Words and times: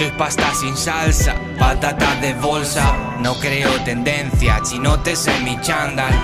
Soy 0.00 0.10
pasta 0.12 0.54
sin 0.54 0.74
salsa, 0.78 1.34
patata 1.58 2.14
de 2.22 2.32
bolsa. 2.32 2.96
No 3.20 3.34
creo 3.34 3.68
tendencia, 3.84 4.58
chinotes 4.62 5.26
en 5.26 5.44
mi 5.44 5.60
chándal. 5.60 6.14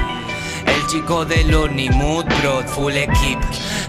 El 0.64 0.87
chico 0.87 1.26
del 1.26 1.52
Mood 1.92 2.24
Bro, 2.40 2.62
full 2.68 2.94
equip. 2.94 3.38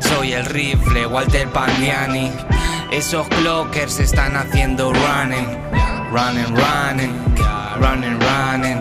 Soy 0.01 0.33
el 0.33 0.45
rifle, 0.47 1.07
Walter 1.07 1.47
Pandiani. 1.47 2.33
Esos 2.91 3.29
clockers 3.29 4.01
están 4.01 4.35
haciendo 4.35 4.91
running, 4.91 5.47
running, 6.11 6.53
running, 6.53 7.13
running, 7.79 8.19
running. 8.19 8.79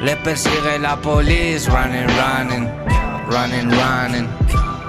Les 0.00 0.16
persigue 0.16 0.78
la 0.78 0.96
police, 0.96 1.68
running, 1.68 2.06
running, 2.16 2.66
running, 3.28 3.70
running, 3.70 4.28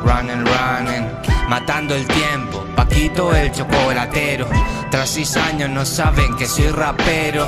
running, 0.05 0.45
running. 0.45 1.05
Matando 1.49 1.95
el 1.95 2.07
tiempo, 2.07 2.63
Paquito 2.77 3.35
el 3.35 3.51
chocolatero. 3.51 4.47
Tras 4.91 5.11
seis 5.11 5.37
años 5.37 5.69
no 5.69 5.85
saben 5.85 6.35
que 6.35 6.47
soy 6.47 6.69
rapero. 6.69 7.47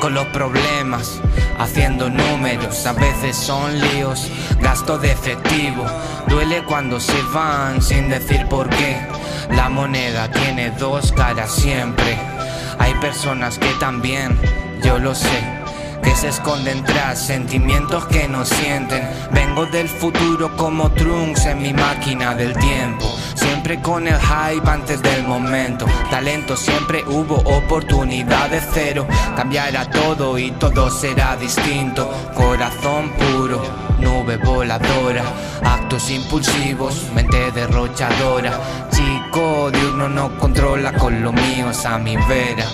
Con 0.00 0.14
los 0.14 0.26
problemas, 0.26 1.20
haciendo 1.58 2.10
números, 2.10 2.86
a 2.86 2.92
veces 2.92 3.36
son 3.36 3.80
líos, 3.80 4.28
gasto 4.60 4.98
de 4.98 5.12
efectivo. 5.12 5.84
Duele 6.26 6.64
cuando 6.64 6.98
se 6.98 7.22
van 7.32 7.80
sin 7.80 8.08
decir 8.08 8.48
por 8.48 8.68
qué. 8.68 9.00
La 9.50 9.68
moneda 9.68 10.28
tiene 10.28 10.72
dos 10.72 11.12
caras 11.12 11.52
siempre. 11.52 12.18
Hay 12.80 12.94
personas 12.94 13.58
que 13.58 13.72
también, 13.74 14.36
yo 14.82 14.98
lo 14.98 15.14
sé 15.14 15.62
que 16.02 16.16
se 16.16 16.28
esconden 16.28 16.82
tras 16.84 17.24
sentimientos 17.24 18.04
que 18.06 18.26
no 18.28 18.44
sienten. 18.44 19.08
Vengo 19.30 19.66
del 19.66 19.88
futuro 19.88 20.56
como 20.56 20.90
Trunks 20.90 21.46
en 21.46 21.62
mi 21.62 21.72
máquina 21.72 22.34
del 22.34 22.54
tiempo. 22.54 23.06
Siempre 23.42 23.80
con 23.80 24.06
el 24.06 24.18
hype 24.18 24.68
antes 24.68 25.02
del 25.02 25.24
momento. 25.24 25.86
Talento 26.10 26.56
siempre 26.56 27.04
hubo, 27.06 27.36
oportunidades 27.36 28.64
cero. 28.72 29.06
Cambiará 29.36 29.88
todo 29.90 30.38
y 30.38 30.50
todo 30.52 30.90
será 30.90 31.36
distinto. 31.36 32.10
Corazón 32.34 33.10
puro, 33.10 33.62
nube 33.98 34.36
voladora. 34.36 35.24
Actos 35.64 36.10
impulsivos, 36.10 37.06
mente 37.14 37.52
derrochadora. 37.52 38.52
Chico 38.90 39.70
diurno 39.70 40.08
no 40.08 40.36
controla 40.38 40.92
con 40.92 41.22
lo 41.22 41.32
mío 41.32 41.70
a 41.84 41.98
mi 41.98 42.16
vera 42.16 42.66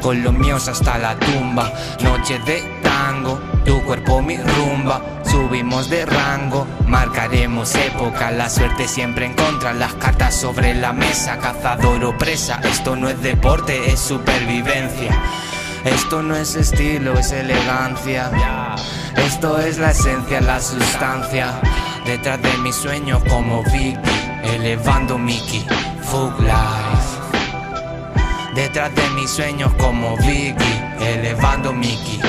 con 0.00 0.22
los 0.22 0.32
míos 0.32 0.68
hasta 0.68 0.98
la 0.98 1.14
tumba. 1.18 1.70
Noche 2.02 2.38
de 2.40 2.62
tango, 2.82 3.38
tu 3.64 3.82
cuerpo 3.84 4.22
mi 4.22 4.36
rumba. 4.36 5.00
Subimos 5.24 5.88
de 5.90 6.06
rango, 6.06 6.66
marcaremos 6.86 7.74
época. 7.74 8.30
La 8.30 8.48
suerte 8.48 8.88
siempre 8.88 9.26
en 9.26 9.34
contra, 9.34 9.72
las 9.72 9.94
cartas 9.94 10.34
sobre 10.34 10.74
la 10.74 10.92
mesa. 10.92 11.38
Cazador 11.38 12.04
o 12.04 12.16
presa, 12.16 12.60
esto 12.64 12.96
no 12.96 13.08
es 13.08 13.20
deporte, 13.22 13.90
es 13.92 14.00
supervivencia. 14.00 15.10
Esto 15.84 16.22
no 16.22 16.36
es 16.36 16.56
estilo, 16.56 17.18
es 17.18 17.32
elegancia. 17.32 18.30
Esto 19.16 19.58
es 19.58 19.78
la 19.78 19.90
esencia, 19.92 20.40
la 20.40 20.60
sustancia. 20.60 21.60
Detrás 22.04 22.40
de 22.42 22.56
mis 22.58 22.74
sueños 22.74 23.22
como 23.28 23.62
Vicky, 23.64 23.96
elevando 24.44 25.18
Mickey. 25.18 25.64
Fug 26.02 26.38
Life. 26.40 27.20
Detrás 28.54 28.92
de 28.94 29.08
mis 29.10 29.30
sueños 29.30 29.72
como 29.78 30.16
Vicky, 30.16 30.80
elevando 31.00 31.72
Mickey, 31.72 32.19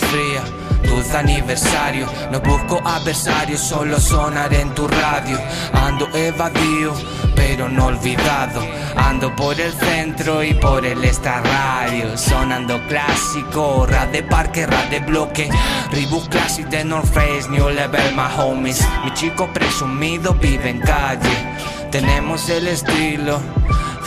Frías, 0.00 0.44
dulce 0.88 1.16
aniversario. 1.16 2.06
No 2.30 2.40
busco 2.40 2.80
adversarios, 2.84 3.60
solo 3.60 3.98
sonar 4.00 4.52
en 4.54 4.74
tu 4.74 4.88
radio. 4.88 5.38
Ando 5.72 6.08
evadido, 6.14 6.94
pero 7.34 7.68
no 7.68 7.86
olvidado. 7.86 8.60
Ando 8.96 9.34
por 9.36 9.60
el 9.60 9.72
centro 9.72 10.42
y 10.42 10.54
por 10.54 10.84
el 10.84 11.02
radio 11.24 12.16
Sonando 12.16 12.80
clásico, 12.88 13.86
rap 13.86 14.10
de 14.10 14.22
parque, 14.22 14.66
rap 14.66 14.90
de 14.90 15.00
bloque. 15.00 15.50
Reebok 15.90 16.28
Classic 16.28 16.66
de 16.68 16.84
North 16.84 17.12
Face, 17.12 17.48
New 17.48 17.68
Level, 17.68 18.14
my 18.14 18.28
homies. 18.38 18.86
Mi 19.04 19.12
chico 19.14 19.48
presumido 19.52 20.34
vive 20.34 20.70
en 20.70 20.80
calle. 20.80 21.54
Tenemos 21.90 22.48
el 22.48 22.68
estilo 22.68 23.40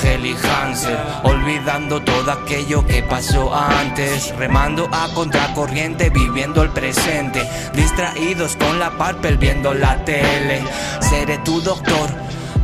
Heli 0.03 0.35
Hansel, 0.35 0.97
olvidando 1.23 2.01
todo 2.01 2.31
aquello 2.31 2.85
que 2.85 3.03
pasó 3.03 3.53
antes, 3.53 4.35
remando 4.37 4.87
a 4.91 5.07
contracorriente, 5.13 6.09
viviendo 6.09 6.63
el 6.63 6.69
presente, 6.69 7.47
distraídos 7.73 8.55
con 8.55 8.79
la 8.79 8.91
parpel 8.97 9.37
viendo 9.37 9.73
la 9.73 10.03
tele. 10.05 10.63
Seré 10.99 11.37
tu 11.39 11.61
doctor, 11.61 12.09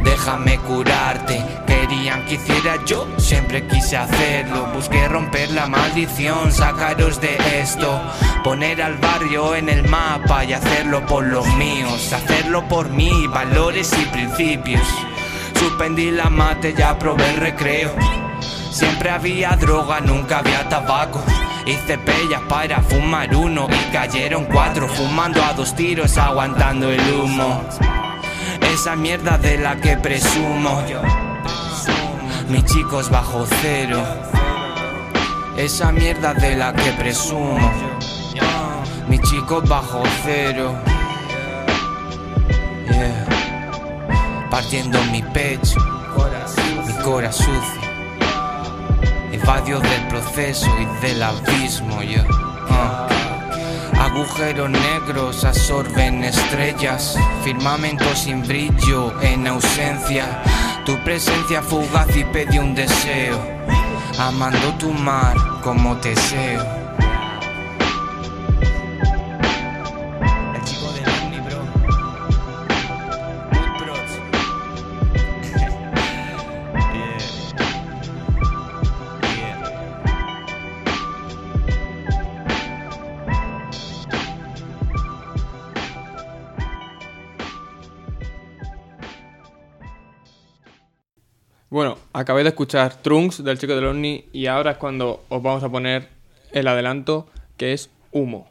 déjame 0.03 0.57
curarte. 0.59 1.43
Querían 1.67 2.25
que 2.25 2.35
hiciera 2.35 2.77
yo, 2.85 3.07
siempre 3.17 3.67
quise 3.67 3.97
hacerlo. 3.97 4.67
Busqué 4.73 5.07
romper 5.07 5.51
la 5.51 5.67
maldición, 5.67 6.51
sacaros 6.51 7.19
de 7.19 7.37
esto. 7.59 8.01
Poner 8.43 8.81
al 8.81 8.97
barrio 8.97 9.55
en 9.55 9.69
el 9.69 9.87
mapa 9.87 10.45
y 10.45 10.53
hacerlo 10.53 11.05
por 11.05 11.25
los 11.25 11.45
míos. 11.55 12.13
Hacerlo 12.13 12.67
por 12.67 12.89
mí, 12.89 13.27
valores 13.27 13.91
y 13.97 14.05
principios. 14.05 14.87
Suspendí 15.61 16.09
la 16.09 16.27
mate, 16.27 16.73
ya 16.73 16.97
probé 16.97 17.29
el 17.29 17.37
recreo. 17.37 17.93
Siempre 18.71 19.11
había 19.11 19.51
droga, 19.51 19.99
nunca 19.99 20.39
había 20.39 20.67
tabaco. 20.67 21.21
Hice 21.67 21.99
pellas 21.99 22.41
para 22.49 22.81
fumar 22.81 23.35
uno 23.35 23.67
y 23.69 23.91
cayeron 23.93 24.45
cuatro 24.45 24.87
fumando 24.87 25.43
a 25.43 25.53
dos 25.53 25.75
tiros, 25.75 26.17
aguantando 26.17 26.89
el 26.89 26.99
humo. 27.13 27.61
Esa 28.73 28.95
mierda 28.95 29.37
de 29.37 29.59
la 29.59 29.75
que 29.75 29.97
presumo. 29.97 30.81
Mis 32.49 32.65
chicos 32.65 33.11
bajo 33.11 33.45
cero. 33.61 34.03
Esa 35.57 35.91
mierda 35.91 36.33
de 36.33 36.55
la 36.55 36.73
que 36.73 36.91
presumo. 36.93 37.71
Mis 39.07 39.21
chicos 39.21 39.69
bajo 39.69 40.01
cero. 40.23 40.73
Partiendo 44.51 45.01
mi 45.05 45.23
pecho, 45.23 45.79
mi 46.85 46.93
cora 47.03 47.31
sucio, 47.31 47.81
evadio 49.31 49.79
del 49.79 50.07
proceso 50.09 50.67
y 50.77 51.07
del 51.07 51.23
abismo 51.23 52.03
yo. 52.03 52.21
Ah. 52.69 53.07
Agujeros 53.97 54.69
negros 54.69 55.45
absorben 55.45 56.25
estrellas, 56.25 57.15
firmamento 57.45 58.13
sin 58.13 58.45
brillo 58.45 59.13
en 59.21 59.47
ausencia. 59.47 60.43
Tu 60.85 61.01
presencia 61.03 61.61
fugaz 61.61 62.13
y 62.17 62.25
pedí 62.25 62.59
un 62.59 62.75
deseo, 62.75 63.39
amando 64.19 64.73
tu 64.77 64.91
mar 64.91 65.35
como 65.61 65.95
deseo. 65.95 66.80
Acabé 92.21 92.43
de 92.43 92.49
escuchar 92.49 92.95
Trunks 93.01 93.43
del 93.43 93.57
Chico 93.57 93.75
del 93.75 93.85
Ovni 93.85 94.25
y 94.31 94.45
ahora 94.45 94.71
es 94.71 94.77
cuando 94.77 95.23
os 95.29 95.41
vamos 95.41 95.63
a 95.63 95.69
poner 95.69 96.09
el 96.51 96.67
adelanto 96.67 97.27
que 97.57 97.73
es 97.73 97.89
Humo. 98.11 98.47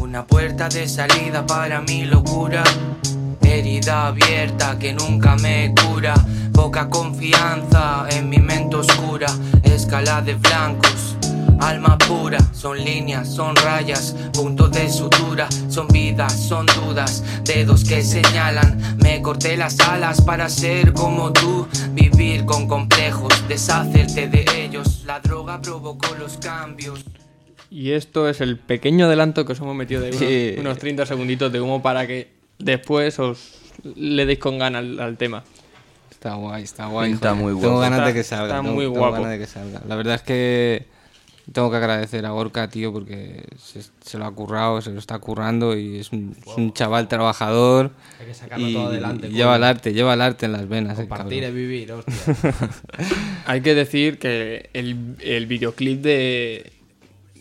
Una 0.00 0.26
puerta 0.26 0.68
de 0.68 0.86
salida 0.88 1.46
para 1.46 1.80
mi 1.80 2.04
locura. 2.04 2.62
Herida 3.40 4.08
abierta 4.08 4.78
que 4.78 4.92
nunca 4.92 5.36
me 5.36 5.74
cura. 5.74 6.14
Poca 6.52 6.88
confianza 6.88 8.06
en 8.10 8.28
mi 8.28 8.38
mente 8.38 8.76
oscura 8.76 9.26
escala 9.74 10.22
de 10.22 10.34
blancos. 10.34 11.16
Alma 11.60 11.96
pura, 11.98 12.38
son 12.52 12.82
líneas, 12.82 13.28
son 13.28 13.54
rayas, 13.56 14.16
puntos 14.32 14.72
de 14.72 14.88
sutura, 14.88 15.48
son 15.68 15.86
vidas, 15.88 16.32
son 16.32 16.66
dudas, 16.66 17.22
dedos 17.44 17.84
que 17.84 18.02
señalan. 18.02 18.96
Me 19.02 19.22
corté 19.22 19.56
las 19.56 19.78
alas 19.80 20.20
para 20.22 20.48
ser 20.48 20.92
como 20.92 21.32
tú, 21.32 21.68
vivir 21.92 22.44
con 22.44 22.66
complejos, 22.66 23.32
deshacerte 23.48 24.28
de 24.28 24.44
ellos. 24.56 25.04
La 25.06 25.20
droga 25.20 25.60
provocó 25.60 26.14
los 26.18 26.36
cambios. 26.38 27.04
Y 27.70 27.92
esto 27.92 28.28
es 28.28 28.40
el 28.40 28.58
pequeño 28.58 29.06
adelanto 29.06 29.44
que 29.44 29.52
os 29.52 29.60
hemos 29.60 29.76
metido 29.76 30.00
de 30.00 30.56
unos, 30.58 30.78
30 30.78 31.06
segunditos 31.06 31.52
de 31.52 31.60
humo 31.60 31.80
para 31.80 32.06
que 32.06 32.32
después 32.58 33.18
os 33.18 33.58
le 33.94 34.26
deis 34.26 34.38
con 34.38 34.58
ganas 34.58 34.84
al 34.98 35.16
tema. 35.16 35.44
Está 36.22 36.34
guay, 36.36 36.62
está 36.62 36.86
guay. 36.86 37.10
Pinta 37.10 37.30
joder. 37.30 37.42
muy 37.42 37.52
Tengo 37.54 37.60
guapo. 37.74 37.80
ganas 37.80 37.98
de 37.98 38.04
Está- 38.04 38.14
que 38.14 38.22
salga. 38.22 38.44
está 38.46 38.60
tengo- 38.62 38.74
muy 38.74 38.84
tengo 38.84 38.98
guapo. 38.98 39.12
ganas 39.14 39.30
de 39.32 39.38
que 39.40 39.46
salga. 39.48 39.82
La 39.88 39.96
verdad 39.96 40.14
es 40.14 40.22
que 40.22 40.86
tengo 41.52 41.68
que 41.68 41.76
agradecer 41.78 42.24
a 42.24 42.30
Gorka, 42.30 42.68
tío, 42.68 42.92
porque 42.92 43.44
se, 43.58 43.82
se 44.00 44.18
lo 44.18 44.26
ha 44.26 44.30
currado, 44.32 44.80
se 44.80 44.90
lo 44.92 45.00
está 45.00 45.18
currando 45.18 45.76
y 45.76 45.98
es 45.98 46.12
un, 46.12 46.36
es 46.46 46.56
un 46.56 46.72
chaval 46.72 47.08
trabajador. 47.08 47.90
Hay 48.20 48.26
que 48.26 48.34
sacarlo 48.34 48.68
y 48.68 48.72
todo 48.72 48.86
adelante. 48.86 49.26
y 49.26 49.32
lleva 49.32 49.56
el 49.56 49.64
arte, 49.64 49.92
lleva 49.92 50.14
el 50.14 50.20
arte 50.20 50.46
en 50.46 50.52
las 50.52 50.68
venas. 50.68 50.96
Compartir 50.96 51.42
es 51.42 51.52
vivir, 51.52 51.90
hostia. 51.92 52.14
Hay 53.46 53.60
que 53.60 53.74
decir 53.74 54.20
que 54.20 54.70
el, 54.74 55.16
el 55.20 55.46
videoclip 55.48 56.00
de, 56.02 56.70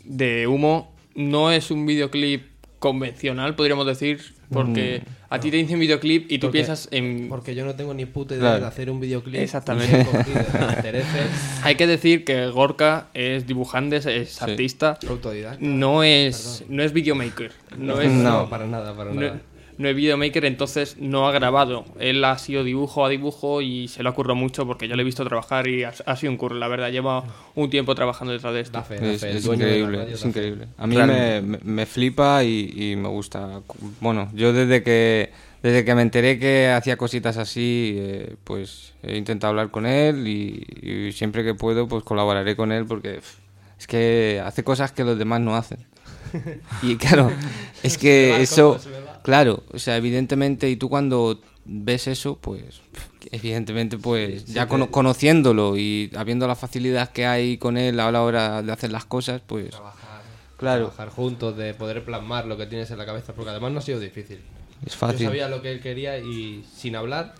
de 0.05 0.47
Humo 0.47 0.91
no 1.13 1.51
es 1.51 1.69
un 1.69 1.85
videoclip 1.85 2.47
convencional, 2.79 3.53
podríamos 3.55 3.85
decir, 3.85 4.33
porque 4.51 5.01
a 5.29 5.39
ti 5.39 5.49
te 5.49 5.57
dicen 5.57 5.79
videoclip 5.79 6.31
y 6.31 6.37
tú 6.39 6.47
Porque- 6.47 6.57
piensas 6.59 6.87
en... 6.91 7.29
Porque 7.29 7.55
yo 7.55 7.65
no 7.65 7.75
tengo 7.75 7.93
ni 7.93 8.05
puta 8.05 8.33
idea 8.35 8.41
Claro. 8.43 8.59
de 8.61 8.67
hacer 8.67 8.89
un 8.91 8.99
videoclip. 8.99 9.39
Exactamente. 9.39 10.05
Cogido 10.05 10.41
Hay 11.63 11.75
que 11.75 11.87
decir 11.87 12.25
que 12.25 12.47
Gorka 12.47 13.07
es 13.13 13.47
dibujante, 13.47 13.97
es- 13.97 14.05
es 14.05 14.41
artista, 14.41 14.97
autodidacta. 15.07 15.57
no 15.61 16.03
es, 16.03 16.63
no 16.69 16.83
es 16.83 16.91
videomaker, 16.93 17.51
no 17.77 17.99
es... 18.01 18.11
No, 18.11 18.49
para 18.49 18.65
nada, 18.67 18.95
para 18.95 19.13
No, 19.13 19.21
nada. 19.21 19.41
No 19.81 19.89
es 19.89 19.95
videomaker, 19.95 20.45
entonces 20.45 20.95
no 20.99 21.27
ha 21.27 21.31
grabado. 21.31 21.85
Él 21.99 22.23
ha 22.23 22.37
sido 22.37 22.63
dibujo 22.63 23.05
a 23.05 23.09
dibujo 23.09 23.61
y 23.61 23.87
se 23.87 24.03
lo 24.03 24.09
ha 24.09 24.13
currado 24.13 24.35
mucho 24.35 24.65
porque 24.65 24.87
yo 24.87 24.95
le 24.95 25.01
he 25.01 25.05
visto 25.05 25.25
trabajar 25.25 25.67
y 25.67 25.83
ha, 25.83 25.93
ha 26.05 26.15
sido 26.15 26.31
un 26.31 26.37
curro, 26.37 26.55
la 26.55 26.67
verdad. 26.67 26.89
Lleva 26.91 27.23
un 27.55 27.69
tiempo 27.69 27.93
trabajando 27.95 28.31
detrás 28.33 28.53
de 28.53 28.61
esto. 28.61 28.73
Da 28.77 28.83
fe, 28.83 28.95
da 28.99 29.11
Es, 29.11 29.21
fe, 29.21 29.31
increíble, 29.31 29.97
radio 29.97 30.15
es 30.15 30.25
increíble. 30.25 30.67
A 30.77 30.87
mí 30.87 30.95
me, 30.95 31.41
me- 31.41 31.59
me 31.63 31.85
flipa 31.85 32.43
y, 32.43 32.73
y 32.75 32.95
me 32.95 33.09
gusta. 33.09 33.61
Bueno, 33.99 34.29
yo 34.33 34.53
desde 34.53 34.83
que 34.83 35.31
desde 35.63 35.85
que 35.85 35.93
me 35.93 36.01
enteré 36.01 36.39
que 36.39 36.69
hacía 36.69 36.97
cositas 36.97 37.37
así, 37.37 37.93
eh, 37.97 38.35
pues 38.43 38.93
he 39.03 39.15
intentado 39.17 39.51
hablar 39.51 39.69
con 39.69 39.85
él 39.85 40.27
y, 40.27 40.65
y 40.81 41.11
siempre 41.11 41.43
que 41.43 41.53
puedo, 41.53 41.87
pues 41.87 42.03
colaboraré 42.03 42.55
con 42.55 42.71
él 42.71 42.85
porque 42.85 43.15
pff, 43.15 43.35
es 43.79 43.85
que 43.87 44.41
hace 44.43 44.63
cosas 44.63 44.91
que 44.91 45.03
los 45.03 45.17
demás 45.19 45.39
no 45.41 45.55
hacen. 45.55 45.79
Y 46.81 46.95
claro, 46.95 47.29
es 47.83 47.97
que 47.97 48.41
eso, 48.41 48.79
claro, 49.23 49.63
o 49.71 49.79
sea, 49.79 49.97
evidentemente, 49.97 50.69
y 50.69 50.75
tú 50.75 50.89
cuando 50.89 51.39
ves 51.65 52.07
eso, 52.07 52.37
pues, 52.41 52.81
evidentemente, 53.31 53.97
pues, 53.97 54.45
ya 54.45 54.67
cono- 54.67 54.89
conociéndolo 54.91 55.77
y 55.77 56.11
habiendo 56.15 56.47
la 56.47 56.55
facilidad 56.55 57.11
que 57.11 57.25
hay 57.25 57.57
con 57.57 57.77
él 57.77 57.99
a 57.99 58.11
la 58.11 58.23
hora 58.23 58.61
de 58.61 58.71
hacer 58.71 58.91
las 58.91 59.05
cosas, 59.05 59.41
pues, 59.45 59.69
Trabajar, 59.69 60.21
Claro. 60.57 60.87
trabajar 60.87 61.09
juntos, 61.09 61.57
de 61.57 61.73
poder 61.73 62.03
plasmar 62.03 62.45
lo 62.45 62.57
que 62.57 62.65
tienes 62.65 62.89
en 62.91 62.97
la 62.97 63.05
cabeza, 63.05 63.33
porque 63.33 63.51
además 63.51 63.71
no 63.71 63.79
ha 63.79 63.81
sido 63.81 63.99
difícil. 63.99 64.39
es 64.85 64.93
Yo 64.93 64.97
fácil. 64.97 65.27
sabía 65.27 65.47
lo 65.47 65.61
que 65.61 65.71
él 65.71 65.79
quería 65.79 66.17
y 66.17 66.65
sin 66.75 66.95
hablar 66.95 67.35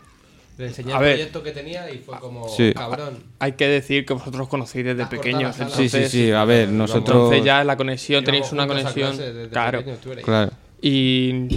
le 0.59 0.67
enseñé 0.67 0.93
A 0.93 0.97
el 0.97 1.01
ver. 1.01 1.13
proyecto 1.15 1.41
que 1.41 1.51
tenía 1.51 1.89
y 1.91 1.97
fue 1.97 2.19
como, 2.19 2.47
Sí. 2.49 2.71
cabrón. 2.75 3.17
Hay 3.39 3.53
que 3.53 3.67
decir 3.67 4.05
que 4.05 4.13
vosotros 4.13 4.47
conocéis 4.47 4.85
desde 4.85 5.07
pequeños. 5.07 5.55
Sí, 5.75 5.89
sí, 5.89 6.05
sí, 6.07 6.31
a 6.31 6.45
ver, 6.45 6.69
nosotros... 6.69 7.15
entonces 7.17 7.43
ya 7.43 7.63
la 7.63 7.75
conexión, 7.77 8.23
tenéis 8.23 8.51
una 8.51 8.67
conexión. 8.67 9.17
claro. 9.49 9.79
pequeños, 9.79 9.99
Claro. 10.23 10.51
Y 10.81 11.47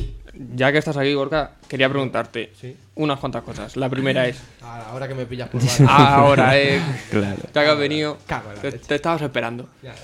ya 0.54 0.70
que 0.72 0.78
estás 0.78 0.96
aquí, 0.96 1.14
Gorka, 1.14 1.52
quería 1.68 1.88
preguntarte 1.88 2.52
Sí. 2.60 2.76
unas 2.96 3.18
cuantas 3.18 3.42
cosas. 3.42 3.76
La 3.76 3.88
primera 3.88 4.26
es, 4.28 4.40
Ahora, 4.60 4.88
ahora 4.90 5.08
que 5.08 5.14
me 5.14 5.26
pillas 5.26 5.48
por 5.48 5.60
barrio. 5.80 5.88
ahora, 5.90 6.58
eh, 6.58 6.80
Claro. 7.10 7.42
ya 7.54 7.62
que 7.64 7.68
has 7.70 7.78
venido, 7.78 8.18
te, 8.60 8.72
te 8.72 8.94
estabas 8.96 9.22
esperando. 9.22 9.68
Ya. 9.82 9.94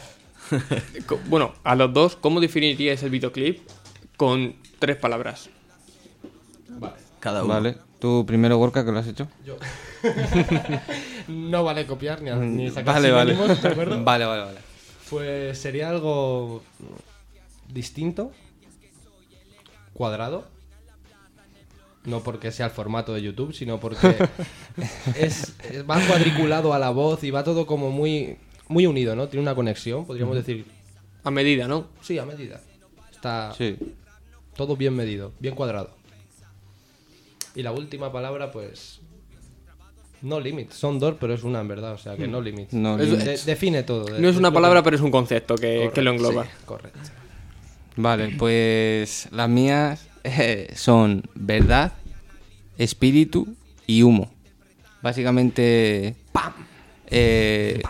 Bueno, 1.26 1.54
a 1.62 1.76
los 1.76 1.92
dos, 1.92 2.16
¿cómo 2.16 2.40
definiríais 2.40 3.02
el 3.04 3.10
videoclip 3.10 3.60
con 4.16 4.56
tres 4.80 4.96
palabras? 4.96 5.48
Vale. 6.68 6.94
Cada 7.20 7.44
uno. 7.44 7.54
Vale. 7.54 7.76
Tú 8.00 8.24
primero, 8.26 8.56
Gorka, 8.56 8.84
que 8.84 8.90
lo 8.92 8.98
has 8.98 9.06
hecho. 9.06 9.28
Yo. 9.44 9.56
no 11.28 11.62
vale 11.64 11.86
copiar 11.86 12.22
ni, 12.22 12.30
ni 12.32 12.70
sacar 12.70 12.94
Vale, 12.94 13.10
vale. 13.12 13.34
¿de 13.36 13.68
acuerdo? 13.68 14.02
Vale, 14.02 14.24
vale, 14.24 14.42
vale. 14.42 14.58
Pues 15.10 15.58
sería 15.58 15.90
algo 15.90 16.62
distinto, 17.68 18.32
cuadrado. 20.00 20.46
No 22.06 22.20
porque 22.22 22.50
sea 22.52 22.64
el 22.64 22.72
formato 22.72 23.12
de 23.12 23.20
YouTube, 23.20 23.52
sino 23.52 23.78
porque 23.78 23.98
es, 25.14 25.54
es- 25.70 25.84
va 25.88 26.00
cuadriculado 26.06 26.72
a 26.72 26.78
la 26.78 26.88
voz 26.88 27.22
y 27.22 27.30
va 27.30 27.44
todo 27.44 27.66
como 27.66 27.90
muy, 27.90 28.38
muy 28.68 28.86
unido, 28.86 29.14
¿no? 29.14 29.28
Tiene 29.28 29.42
una 29.42 29.54
conexión, 29.54 30.06
podríamos 30.06 30.34
decir. 30.36 30.64
A 31.22 31.30
medida, 31.30 31.68
¿no? 31.68 31.88
Sí, 32.00 32.18
a 32.18 32.24
medida. 32.24 32.62
Está 33.12 33.52
Sí. 33.52 33.76
todo 34.56 34.74
bien 34.76 34.96
medido, 34.96 35.32
bien 35.38 35.54
cuadrado. 35.54 35.90
Y 37.54 37.62
la 37.62 37.72
última 37.72 38.10
palabra, 38.10 38.50
pues. 38.50 39.00
No 40.22 40.40
limits. 40.40 40.76
Son 40.76 40.98
dos, 40.98 41.16
pero 41.20 41.34
es 41.34 41.42
una 41.44 41.60
en 41.60 41.68
verdad, 41.68 41.92
o 41.92 41.98
sea 41.98 42.16
que 42.16 42.26
no 42.26 42.40
limits. 42.40 42.72
No 42.72 42.98
Es- 42.98 43.10
limits. 43.10 43.24
De- 43.44 43.52
define 43.52 43.82
todo. 43.82 44.04
de- 44.06 44.20
No 44.20 44.28
es 44.30 44.36
una 44.38 44.50
palabra, 44.50 44.80
que- 44.80 44.84
pero 44.84 44.96
es 44.96 45.02
un 45.02 45.10
concepto 45.10 45.54
que, 45.56 45.90
que 45.94 46.00
lo 46.00 46.12
engloba. 46.12 46.44
sí, 46.44 46.50
correcto. 46.64 46.98
Vale, 48.02 48.34
pues 48.38 49.28
las 49.30 49.48
mías 49.48 50.08
eh, 50.24 50.72
son 50.74 51.22
verdad, 51.34 51.92
espíritu 52.78 53.54
y 53.86 54.02
humo. 54.02 54.30
Básicamente, 55.02 56.16
eh, 57.08 57.82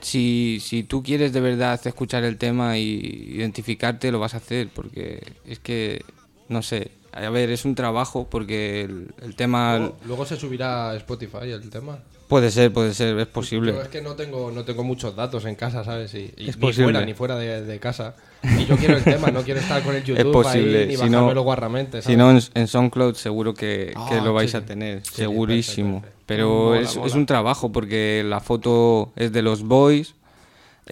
si, 0.00 0.58
si 0.60 0.84
tú 0.84 1.02
quieres 1.02 1.32
de 1.34 1.40
verdad 1.40 1.80
escuchar 1.86 2.24
el 2.24 2.38
tema 2.38 2.78
y 2.78 3.34
identificarte, 3.34 4.10
lo 4.10 4.20
vas 4.20 4.34
a 4.34 4.38
hacer, 4.38 4.70
porque 4.74 5.22
es 5.44 5.58
que, 5.58 6.02
no 6.48 6.62
sé, 6.62 6.92
a 7.12 7.28
ver, 7.30 7.50
es 7.50 7.64
un 7.64 7.74
trabajo, 7.74 8.28
porque 8.30 8.82
el, 8.82 9.14
el 9.20 9.36
tema 9.36 9.78
Luego, 9.78 9.98
luego 10.06 10.26
se 10.26 10.36
subirá 10.36 10.90
a 10.90 10.96
Spotify 10.96 11.50
el 11.50 11.68
tema. 11.68 11.98
Puede 12.28 12.50
ser, 12.50 12.72
puede 12.72 12.92
ser, 12.94 13.18
es 13.18 13.26
posible. 13.26 13.72
Yo 13.72 13.82
es 13.82 13.88
que 13.88 14.02
no 14.02 14.14
tengo, 14.14 14.50
no 14.50 14.64
tengo 14.64 14.82
muchos 14.84 15.14
datos 15.16 15.44
en 15.44 15.54
casa, 15.54 15.84
¿sabes? 15.84 16.14
Y, 16.14 16.32
y 16.36 16.48
Es 16.50 16.56
ni 16.56 16.60
posible. 16.60 16.84
fuera, 16.92 17.04
ni 17.06 17.14
fuera 17.14 17.36
de, 17.36 17.62
de 17.62 17.78
casa. 17.78 18.14
Y 18.42 18.66
yo 18.66 18.76
quiero 18.76 18.96
el 18.96 19.04
tema, 19.04 19.28
no 19.30 19.42
quiero 19.42 19.60
estar 19.60 19.82
con 19.82 19.94
el 19.94 20.04
YouTube 20.04 20.18
Es 20.26 20.32
posible, 20.32 20.80
ahí, 20.82 20.86
ni 20.88 20.92
si 20.96 21.02
bajármelo 21.02 21.34
no, 21.34 21.42
guarramente, 21.42 21.98
si 22.02 22.04
¿sabes? 22.14 22.18
no 22.18 22.30
en, 22.30 22.40
en 22.54 22.68
SoundCloud 22.68 23.14
seguro 23.14 23.54
que, 23.54 23.92
que 24.08 24.14
Ah, 24.14 24.20
lo 24.24 24.32
vais 24.34 24.50
sí, 24.50 24.56
a 24.56 24.64
tener, 24.64 25.02
Sí, 25.04 25.14
segurísimo. 25.16 26.00
perfecto, 26.02 26.16
perfecto. 26.16 26.26
Pero 26.26 26.48
Mola, 26.48 26.80
es, 26.80 26.96
mola. 26.96 27.06
es 27.08 27.14
un 27.14 27.26
trabajo 27.26 27.72
porque 27.72 28.22
la 28.26 28.40
foto 28.40 29.12
es 29.16 29.32
de 29.32 29.42
los 29.42 29.62
boys. 29.62 30.14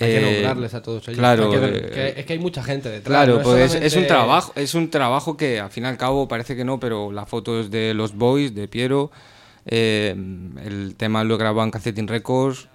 Hay 0.01 0.09
que 0.09 0.19
eh, 0.19 0.33
nombrarles 0.43 0.75
a 0.75 0.83
todos 0.83 1.07
ellos. 1.07 1.19
Claro, 1.19 1.51
que- 1.51 1.57
eh, 1.57 1.91
que- 2.15 2.21
es 2.21 2.27
que 2.27 2.33
hay 2.33 2.39
mucha 2.41 2.63
gente 2.65 2.89
detrás. 2.89 3.07
Claro, 3.07 3.37
no 3.37 3.43
pues 3.45 3.57
es, 3.61 3.71
solamente- 3.71 3.87
es 3.87 3.97
un 3.97 4.07
trabajo, 4.09 4.53
es 4.57 4.75
un 4.75 4.91
trabajo 4.91 5.37
que 5.37 5.61
al 5.61 5.71
fin 5.71 5.85
y 5.85 5.87
al 5.87 5.97
cabo 5.97 6.27
parece 6.27 6.57
que 6.57 6.65
no, 6.65 6.81
pero 6.81 7.13
la 7.13 7.27
foto 7.27 7.61
es 7.61 7.71
de 7.71 7.95
los 7.95 8.15
boys, 8.17 8.55
de 8.55 8.67
Piero. 8.67 9.13
Eh, 9.67 10.15
el 10.65 10.95
tema 10.97 11.25
lo 11.25 11.35
he 11.35 11.39
grabado 11.39 11.65
en 11.65 11.71
Cacetin 11.71 12.07
Records 12.09 12.69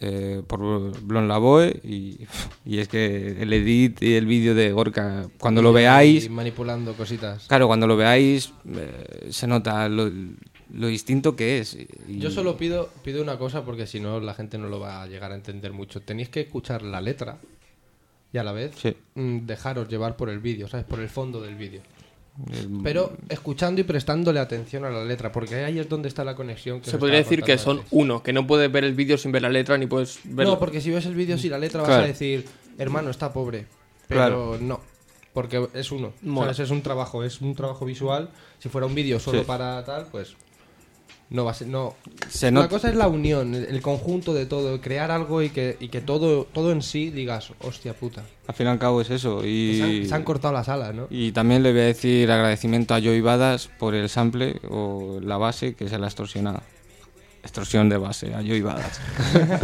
eh, 0.00 0.42
por 0.46 1.00
Blon 1.02 1.26
Lavoe 1.28 1.80
y, 1.82 2.18
y 2.64 2.78
es 2.78 2.88
que 2.88 3.40
el 3.40 3.52
edit 3.52 4.02
y 4.02 4.14
el 4.14 4.26
vídeo 4.26 4.54
de 4.54 4.70
Gorka, 4.72 5.26
cuando 5.38 5.62
lo 5.62 5.72
veáis, 5.72 6.28
manipulando 6.30 6.92
cositas. 6.94 7.46
Claro, 7.48 7.66
cuando 7.66 7.86
lo 7.86 7.96
veáis 7.96 8.52
eh, 8.74 9.28
se 9.30 9.46
nota 9.46 9.88
lo, 9.88 10.10
lo 10.74 10.86
distinto 10.88 11.34
que 11.34 11.58
es. 11.60 11.78
y- 12.08 12.18
Yo 12.18 12.30
solo 12.30 12.56
pido, 12.58 12.90
pido 13.04 13.22
una 13.22 13.38
cosa 13.38 13.64
porque 13.64 13.86
si 13.86 13.98
no 14.00 14.20
la 14.20 14.34
gente 14.34 14.58
no 14.58 14.68
lo 14.68 14.80
va 14.80 15.02
a 15.02 15.06
llegar 15.06 15.32
a 15.32 15.34
entender 15.34 15.72
mucho. 15.72 16.02
Tenéis 16.02 16.28
que 16.28 16.40
escuchar 16.42 16.82
la 16.82 17.00
letra 17.00 17.38
y 18.32 18.38
a 18.38 18.44
la 18.44 18.52
vez 18.52 18.72
Sí. 18.76 18.94
mm, 19.14 19.46
dejaros 19.46 19.88
llevar 19.88 20.16
por 20.16 20.28
el 20.28 20.40
vídeo, 20.40 20.68
¿sabes? 20.68 20.84
Por 20.84 21.00
el 21.00 21.08
fondo 21.08 21.40
del 21.40 21.54
vídeo. 21.54 21.80
El- 22.52 22.80
Pero 22.82 23.12
escuchando 23.28 23.80
y 23.80 23.84
prestándole 23.84 24.40
atención 24.40 24.84
a 24.84 24.90
la 24.90 25.04
letra, 25.04 25.32
porque 25.32 25.56
ahí 25.64 25.78
es 25.78 25.88
donde 25.88 26.08
está 26.08 26.24
la 26.24 26.34
conexión. 26.34 26.80
Que 26.80 26.90
Se 26.90 26.98
podría 26.98 27.18
decir 27.18 27.42
que 27.42 27.56
son 27.58 27.78
antes. 27.78 27.92
uno, 27.92 28.22
que 28.22 28.32
no 28.32 28.46
puedes 28.46 28.70
ver 28.70 28.84
el 28.84 28.94
vídeo 28.94 29.16
sin 29.18 29.32
ver 29.32 29.42
la 29.42 29.48
letra 29.48 29.78
ni 29.78 29.86
puedes 29.86 30.18
ver. 30.24 30.46
No, 30.46 30.58
porque 30.58 30.80
si 30.80 30.90
ves 30.90 31.06
el 31.06 31.14
vídeo 31.14 31.38
sin 31.38 31.50
la 31.50 31.58
letra 31.58 31.82
vas 31.82 31.90
a 31.90 32.02
decir, 32.02 32.46
hermano, 32.78 33.10
está 33.10 33.32
pobre. 33.32 33.66
Pero 34.08 34.20
Claro. 34.20 34.58
no, 34.60 34.80
porque 35.32 35.68
es 35.74 35.90
uno. 35.90 36.12
Es 36.50 36.70
un 36.70 36.82
trabajo, 36.82 37.24
es 37.24 37.40
un 37.40 37.54
trabajo 37.54 37.84
visual. 37.84 38.30
Si 38.58 38.68
fuera 38.68 38.86
un 38.86 38.94
vídeo 38.94 39.18
solo 39.18 39.40
Sí. 39.40 39.44
para 39.46 39.84
tal, 39.84 40.06
pues 40.12 40.34
no 41.30 41.44
va 41.44 41.50
a 41.50 41.54
ser. 41.54 41.66
No. 41.68 41.94
se 42.28 42.46
La 42.46 42.50
nota- 42.52 42.68
cosa 42.68 42.88
es 42.88 42.94
la 42.94 43.08
unión, 43.08 43.54
el 43.54 43.64
el 43.66 43.82
conjunto 43.82 44.32
de 44.32 44.46
todo, 44.46 44.80
crear 44.80 45.10
algo 45.10 45.42
y 45.42 45.50
que, 45.50 45.76
y 45.80 45.88
que 45.88 46.00
todo, 46.00 46.44
todo 46.44 46.70
en 46.72 46.82
sí 46.82 47.10
digas, 47.10 47.50
hostia 47.60 47.94
puta. 47.94 48.22
al 48.46 48.54
fin 48.54 48.66
y 48.66 48.70
al 48.70 48.78
cabo 48.78 49.00
es 49.00 49.10
eso. 49.10 49.40
Se 49.42 49.46
han, 49.82 49.90
Y, 49.92 50.06
se 50.06 50.14
han 50.14 50.22
cortado 50.22 50.54
las 50.54 50.68
alas, 50.68 50.94
¿no? 50.94 51.08
y 51.10 51.32
también 51.32 51.62
le 51.62 51.72
voy 51.72 51.80
a 51.80 51.84
decir 51.84 52.30
agradecimiento 52.30 52.94
a 52.94 53.00
Joey 53.00 53.20
Badas 53.20 53.68
por 53.78 53.94
el 53.94 54.08
sample 54.08 54.60
o 54.70 55.18
la 55.20 55.36
base 55.36 55.74
que 55.74 55.88
se 55.88 55.98
la 55.98 56.06
extorsionado. 56.06 56.62
Extorsión 57.42 57.88
de 57.88 57.96
base 57.96 58.34
a 58.34 58.38
Joey 58.38 58.60
Badas. 58.62 59.00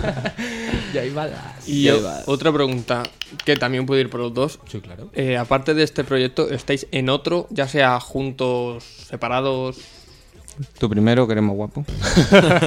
Y 0.94 0.98
ahí 0.98 1.10
va 1.10 1.26
la- 1.26 1.56
Y 1.66 1.84
yo- 1.84 2.00
otra 2.26 2.52
pregunta 2.52 3.02
que 3.44 3.56
también 3.56 3.86
puede 3.86 4.02
ir 4.02 4.10
por 4.10 4.20
los 4.20 4.34
dos. 4.34 4.60
Sí, 4.70 4.80
claro. 4.80 5.10
Eh, 5.14 5.36
aparte 5.38 5.72
de 5.74 5.82
este 5.82 6.04
proyecto, 6.04 6.50
¿estáis 6.50 6.86
en 6.92 7.08
otro, 7.08 7.46
ya 7.50 7.66
sea 7.66 7.98
juntos, 7.98 8.84
separados? 9.08 9.78
Tu 10.78 10.88
primero, 10.88 11.26
queremos 11.26 11.56
guapo. 11.56 11.84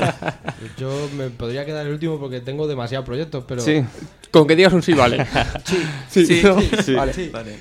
Yo 0.77 1.09
me 1.15 1.29
podría 1.29 1.65
quedar 1.65 1.85
el 1.85 1.93
último 1.93 2.19
porque 2.19 2.41
tengo 2.41 2.67
demasiados 2.67 3.05
proyectos, 3.05 3.43
pero. 3.47 3.61
Sí. 3.61 3.83
Con 4.31 4.47
que 4.47 4.55
digas 4.55 4.73
un 4.73 4.81
sí, 4.81 4.93
vale. 4.93 5.25
sí, 6.09 6.25
sí, 6.25 6.41
¿no? 6.43 6.59
sí, 6.61 6.93
Vale. 6.93 7.29
Vale. 7.31 7.57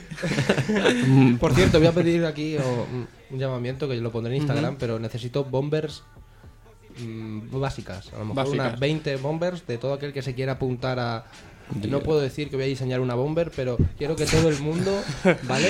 Por 1.41 1.55
cierto, 1.55 1.79
voy 1.79 1.87
a 1.87 1.93
pedir 1.93 2.25
aquí 2.25 2.57
un 3.31 3.39
llamamiento 3.39 3.89
que 3.89 3.97
lo 3.97 4.11
pondré 4.11 4.35
en 4.35 4.43
Instagram, 4.43 4.77
pero 4.79 4.99
necesito 4.99 5.45
bombers 5.45 6.03
mm, 6.99 7.61
básicas. 7.61 8.09
A 8.15 8.19
lo 8.19 8.25
mejor 8.25 8.45
Básicas. 8.45 8.67
unas 8.69 8.81
20 8.81 9.17
bombers 9.17 9.67
de 9.67 9.79
todo 9.79 9.95
aquel 9.95 10.13
que 10.13 10.23
se 10.23 10.35
quiera 10.35 10.53
apuntar 10.53 10.99
a... 10.99 11.27
No 11.89 12.01
puedo 12.01 12.21
decir 12.21 12.51
que 12.51 12.57
voy 12.57 12.65
a 12.67 12.69
diseñar 12.69 13.01
una 13.01 13.15
bomber, 13.15 13.51
pero 13.55 13.77
quiero 13.99 14.17
que 14.17 14.27
todo 14.27 14.49
el 14.49 14.59
mundo, 14.61 15.03
¿vale? 15.45 15.69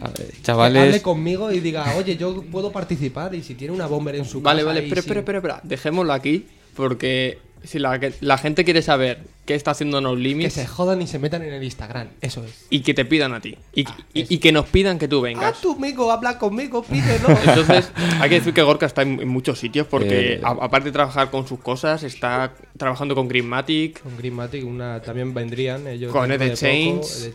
A 0.00 0.08
ver, 0.08 0.16
Que 0.16 0.32
hable 0.32 0.42
chavales, 0.42 1.02
conmigo 1.02 1.50
y 1.52 1.60
diga, 1.60 1.94
oye, 1.96 2.16
yo 2.16 2.42
puedo 2.50 2.70
participar 2.72 3.34
y 3.34 3.42
si 3.42 3.54
tiene 3.54 3.74
una 3.74 3.86
bomber 3.86 4.14
en 4.16 4.24
su 4.24 4.40
Vale, 4.40 4.60
casa 4.60 4.66
vale, 4.74 4.86
pero, 4.88 5.02
sin- 5.02 5.08
pero, 5.08 5.24
pero, 5.24 5.42
pero, 5.42 5.56
dejémoslo 5.62 6.12
aquí 6.12 6.46
porque 6.76 7.38
si 7.64 7.78
la, 7.78 7.98
que- 7.98 8.12
la 8.20 8.38
gente 8.38 8.64
quiere 8.64 8.82
saber 8.82 9.18
qué 9.44 9.54
está 9.56 9.72
haciendo 9.72 10.00
No 10.00 10.14
Que 10.14 10.20
Limits 10.20 10.54
se 10.54 10.66
jodan 10.66 11.02
y 11.02 11.06
se 11.08 11.18
metan 11.18 11.42
en 11.42 11.52
el 11.52 11.62
Instagram, 11.64 12.08
eso 12.20 12.44
es. 12.44 12.66
y 12.70 12.80
que 12.80 12.94
te 12.94 13.04
pidan 13.04 13.34
a 13.34 13.40
ti 13.40 13.56
y, 13.74 13.84
Ah, 13.88 13.96
y- 14.14 14.20
eso. 14.22 14.34
y 14.34 14.38
que 14.38 14.52
nos 14.52 14.66
pidan 14.66 14.98
que 15.00 15.08
tú 15.08 15.18
Ah, 15.18 15.22
vengas. 15.22 15.60
tú, 15.60 15.72
amigo, 15.72 16.12
habla 16.12 16.38
conmigo, 16.38 16.82
pídelo. 16.84 17.28
Entonces, 17.44 17.90
hay 18.20 18.28
que 18.28 18.36
decir 18.36 18.54
que 18.54 18.62
Gorka 18.62 18.86
está 18.86 19.02
en, 19.02 19.20
en 19.20 19.28
muchos 19.28 19.58
sitios 19.58 19.86
porque, 19.88 20.34
Eh, 20.34 20.40
a- 20.44 20.50
aparte 20.50 20.86
de 20.90 20.92
trabajar 20.92 21.30
con 21.30 21.46
sus 21.48 21.58
cosas, 21.58 22.02
está 22.04 22.52
trabajando 22.76 23.14
con 23.16 23.26
Greenmatic, 23.28 24.00
Con 24.02 24.16
Greenmatic 24.16 24.64
una, 24.64 25.00
también 25.02 25.34
vendrían 25.34 25.86
ellos. 25.88 26.12
con 26.12 26.30
Ed 26.30 26.54
Chains. 26.54 27.30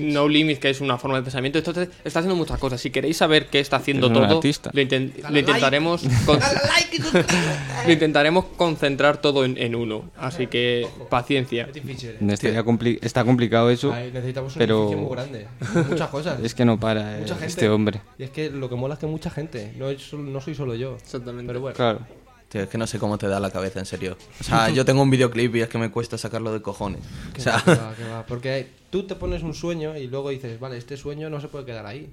No 0.00 0.28
Limits, 0.28 0.60
que 0.60 0.70
es 0.70 0.80
una 0.80 0.96
forma 0.98 1.16
de 1.18 1.22
pensamiento. 1.24 1.58
Entonces, 1.58 1.88
está 2.04 2.20
haciendo 2.20 2.36
muchas 2.36 2.58
cosas. 2.58 2.80
Si 2.80 2.90
queréis 2.90 3.16
saber 3.18 3.46
qué 3.48 3.60
está 3.60 3.76
haciendo 3.76 4.06
Es 4.06 4.12
todo, 4.14 4.24
artista. 4.24 4.70
lo, 4.72 4.80
inten- 4.80 5.12
lo 5.16 5.22
Dale 5.24 5.34
like. 5.42 5.50
intentaremos 5.50 6.02
lo 7.86 7.92
intentaremos 7.92 8.44
concentrar 8.56 9.18
todo 9.20 9.44
en, 9.44 9.56
en 9.58 9.74
uno. 9.74 10.10
Así 10.18 10.46
que, 10.46 10.86
paciencia. 11.08 11.49
Es 11.58 11.72
difícil. 11.72 12.10
¿eh? 12.10 12.18
estaría 12.32 12.64
compli- 12.64 12.98
está 13.02 13.24
complicado 13.24 13.70
eso. 13.70 13.92
Ay, 13.92 14.10
necesitamos 14.12 14.54
un 14.54 14.58
pero- 14.58 14.82
edificio 14.84 14.98
muy 15.02 15.10
grande. 15.16 15.46
Muchas 15.90 16.08
cosas. 16.08 16.40
Es 16.44 16.54
que 16.54 16.64
no 16.64 16.78
para 16.78 17.16
eh, 17.16 17.20
Mucha 17.20 17.34
gente. 17.34 17.46
este 17.48 17.68
hombre. 17.68 18.00
Y 18.18 18.22
es 18.24 18.30
que 18.30 18.50
lo 18.50 18.68
que 18.68 18.76
mola 18.76 18.94
es 18.94 19.00
que 19.00 19.06
mucha 19.06 19.30
gente. 19.30 19.72
No, 19.76 19.88
es 19.90 20.02
solo- 20.02 20.22
no 20.30 20.40
soy 20.40 20.54
solo 20.54 20.74
yo. 20.74 20.96
Exactamente. 20.96 21.46
Pero 21.46 21.60
bueno. 21.60 21.76
Claro. 21.76 22.00
Tío, 22.48 22.62
es 22.62 22.68
que 22.68 22.78
no 22.78 22.86
sé 22.88 22.98
cómo 22.98 23.16
te 23.16 23.28
da 23.28 23.38
la 23.38 23.50
cabeza, 23.50 23.78
en 23.78 23.86
serio. 23.86 24.16
O 24.40 24.44
sea, 24.44 24.70
yo 24.74 24.84
tengo 24.84 25.02
un 25.02 25.10
videoclip 25.10 25.54
y 25.56 25.60
es 25.60 25.68
que 25.68 25.78
me 25.78 25.90
cuesta 25.90 26.18
sacarlo 26.18 26.52
de 26.52 26.60
cojones. 26.60 27.00
O 27.36 27.40
sea, 27.40 27.62
va, 27.66 27.94
va. 28.12 28.24
Porque 28.28 28.68
tú 28.90 29.04
te 29.04 29.14
pones 29.14 29.42
un 29.44 29.54
sueño 29.54 29.96
y 29.96 30.08
luego 30.08 30.30
dices, 30.30 30.58
vale, 30.58 30.76
este 30.76 30.96
sueño 30.96 31.30
no 31.30 31.40
se 31.40 31.46
puede 31.48 31.64
quedar 31.64 31.86
ahí. 31.86 32.10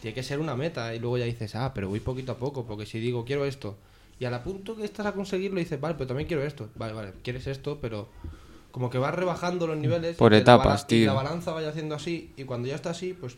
Tiene 0.00 0.14
que 0.14 0.22
ser 0.22 0.38
una 0.38 0.54
meta. 0.54 0.94
Y 0.94 1.00
luego 1.00 1.18
ya 1.18 1.24
dices, 1.24 1.54
ah, 1.56 1.72
pero 1.74 1.88
voy 1.88 1.98
poquito 2.00 2.30
a 2.32 2.36
poco. 2.36 2.64
Porque 2.64 2.86
si 2.86 3.00
digo, 3.00 3.24
quiero 3.24 3.44
esto. 3.44 3.76
Y 4.20 4.24
al 4.24 4.40
punto 4.40 4.76
que 4.76 4.84
estás 4.84 5.04
a 5.06 5.12
conseguirlo, 5.12 5.58
dices, 5.58 5.80
vale, 5.80 5.96
pero 5.96 6.06
también 6.06 6.28
quiero 6.28 6.44
esto. 6.44 6.68
Vale, 6.76 6.92
vale, 6.92 7.12
quieres 7.24 7.48
esto, 7.48 7.78
pero 7.80 8.08
como 8.72 8.90
que 8.90 8.98
vas 8.98 9.14
rebajando 9.14 9.66
los 9.68 9.76
niveles. 9.76 10.16
Por 10.16 10.32
la 10.32 10.38
etapas, 10.38 10.66
bala- 10.66 10.80
Y 10.82 10.86
tío. 10.86 11.06
la 11.06 11.12
balanza 11.12 11.52
vaya 11.52 11.68
haciendo 11.68 11.94
así. 11.94 12.32
Y 12.36 12.44
cuando 12.44 12.66
ya 12.68 12.74
está 12.74 12.90
así, 12.90 13.12
pues. 13.12 13.36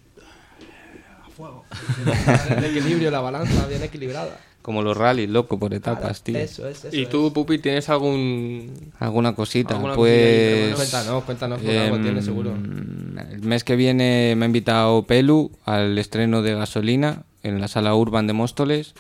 A 1.23 1.29
fuego. 1.31 1.64
El 2.57 2.64
equilibrio, 2.64 3.11
la 3.11 3.21
balanza 3.21 3.67
bien 3.67 3.83
equilibrada. 3.83 4.38
Como 4.62 4.81
los 4.81 4.97
rallies, 4.97 5.29
loco, 5.29 5.59
por 5.59 5.75
etapas, 5.75 6.23
tío. 6.23 6.38
Eso 6.38 6.67
es, 6.67 6.87
eso 6.87 6.97
¿Y 6.97 7.03
es. 7.03 7.09
tú, 7.11 7.31
Pupi, 7.35 7.59
tienes 7.59 7.91
algún 7.91 8.73
Alguna 8.99 9.35
cosita, 9.35 9.75
Alguna 9.75 9.95
pues... 9.95 10.75
Cuéntanos, 10.75 11.25
cuéntanos, 11.25 11.59
porque 11.59 11.79
algo 11.79 11.97
em, 11.97 12.03
tienes 12.03 12.25
seguro. 12.25 12.53
El 12.55 13.43
mes 13.43 13.62
que 13.62 13.76
viene 13.76 14.33
me 14.38 14.45
ha 14.45 14.47
invitado 14.47 15.03
Pelu 15.03 15.50
al 15.67 15.99
estreno 15.99 16.41
de 16.41 16.55
Gasolina 16.55 17.25
en 17.43 17.61
la 17.61 17.69
sala 17.69 17.95
Urban 17.95 18.26
de 18.26 18.33
Móstoles 18.33 18.95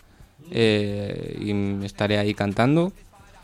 eh, 0.50 1.38
y 1.40 1.84
estaré 1.84 2.18
ahí 2.18 2.34
cantando. 2.34 2.92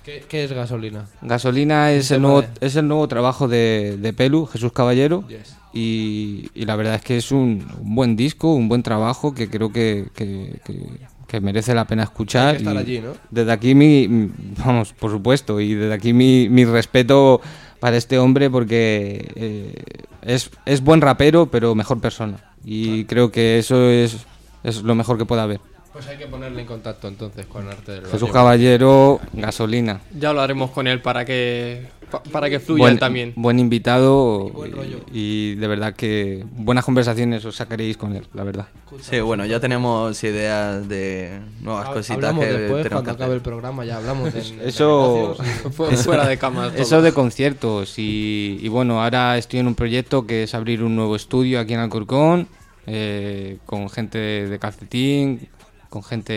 ¿Qué, 0.04 0.24
qué 0.28 0.44
es 0.44 0.52
gasolina? 0.52 1.06
Gasolina 1.22 1.92
es 1.92 2.10
el 2.10 2.22
nuevo, 2.22 2.44
es 2.60 2.76
el 2.76 2.88
nuevo 2.88 3.06
trabajo 3.08 3.48
de, 3.48 3.98
de 4.00 4.12
Pelu, 4.12 4.46
Jesús 4.46 4.72
Caballero. 4.72 5.24
Yes. 5.28 5.56
Y, 5.72 6.48
y 6.54 6.64
la 6.64 6.74
verdad 6.76 6.96
es 6.96 7.02
que 7.02 7.16
es 7.16 7.30
un, 7.30 7.66
un 7.80 7.94
buen 7.94 8.16
disco, 8.16 8.54
un 8.54 8.68
buen 8.68 8.82
trabajo 8.82 9.34
que 9.34 9.48
creo 9.48 9.72
que, 9.72 10.06
que- 10.14 10.58
que- 10.64 11.10
que 11.30 11.40
merece 11.40 11.74
la 11.76 11.84
pena 11.84 12.02
escuchar. 12.02 12.48
Hay 12.48 12.52
que 12.56 12.58
estar 12.62 12.74
y 12.74 12.78
allí, 12.78 13.00
¿no? 13.00 13.12
Desde 13.30 13.52
aquí 13.52 13.76
mi, 13.76 14.32
vamos, 14.64 14.92
por 14.94 15.12
supuesto, 15.12 15.60
y 15.60 15.74
desde 15.74 15.94
aquí 15.94 16.12
mi, 16.12 16.48
mi 16.48 16.64
respeto 16.64 17.40
para 17.78 17.96
este 17.96 18.18
hombre 18.18 18.50
porque 18.50 19.30
eh, 19.36 19.74
es, 20.22 20.50
es 20.66 20.80
buen 20.82 21.00
rapero, 21.00 21.46
pero 21.46 21.76
mejor 21.76 22.00
persona. 22.00 22.38
Y 22.64 23.04
creo 23.04 23.30
que 23.30 23.60
eso 23.60 23.88
es, 23.90 24.16
es 24.64 24.82
lo 24.82 24.96
mejor 24.96 25.18
que 25.18 25.24
puede 25.24 25.42
haber. 25.42 25.60
Pues 25.92 26.06
hay 26.06 26.18
que 26.18 26.26
ponerle 26.26 26.60
en 26.60 26.66
contacto 26.68 27.08
entonces 27.08 27.46
con 27.46 27.66
Arte 27.68 27.92
del 27.92 28.04
Jesús 28.04 28.22
Valle. 28.22 28.32
Caballero, 28.32 29.20
gasolina. 29.32 30.00
Ya 30.16 30.32
lo 30.32 30.40
haremos 30.40 30.70
con 30.70 30.86
él 30.86 31.02
para 31.02 31.24
que 31.24 31.88
pa- 32.08 32.22
para 32.22 32.48
que 32.48 32.60
fluya 32.60 32.82
Buen, 32.84 32.92
él 32.94 33.00
también. 33.00 33.32
buen 33.34 33.58
invitado 33.58 34.46
Y 34.48 34.50
buen 34.52 34.70
rollo. 34.72 34.98
y, 35.12 35.50
y 35.50 35.54
de 35.56 35.66
verdad 35.66 35.94
que 35.96 36.44
buenas 36.52 36.84
conversaciones 36.84 37.44
os 37.44 37.56
sacaréis 37.56 37.96
con 37.96 38.14
él, 38.14 38.24
la 38.34 38.44
verdad. 38.44 38.68
sí, 39.00 39.18
bueno, 39.18 39.44
ya 39.46 39.58
tenemos 39.58 40.22
ideas 40.22 40.88
de 40.88 41.40
nuevas 41.60 41.88
Ha- 41.88 41.92
cositas 41.92 42.16
Hablamos 42.18 42.44
que 42.44 42.52
después, 42.52 42.88
cuando 42.88 43.02
que 43.04 43.10
acabe 43.10 43.24
hacer. 43.24 43.36
el 43.36 43.42
programa, 43.42 43.84
ya 43.84 43.96
hablamos 43.96 44.32
de, 44.32 44.42
de 44.42 44.68
Eso- 44.68 45.34
Fu- 45.72 45.86
Fuera 45.86 46.28
de 46.28 46.38
cámara. 46.38 46.72
Eso 46.76 47.02
de 47.02 47.12
conciertos 47.12 47.98
y, 47.98 48.60
y 48.62 48.68
bueno, 48.68 49.02
ahora 49.02 49.36
estoy 49.38 49.58
en 49.58 49.66
un 49.66 49.74
proyecto 49.74 50.24
que 50.24 50.44
es 50.44 50.54
abrir 50.54 50.84
un 50.84 50.94
nuevo 50.94 51.16
estudio 51.16 51.58
aquí 51.58 51.74
en 51.74 51.80
Alcorcón 51.80 52.46
eh, 52.86 53.58
con 53.66 53.90
gente 53.90 54.18
de 54.18 54.58
Calcetín, 54.60 55.48
con 55.90 56.02
gente 56.02 56.32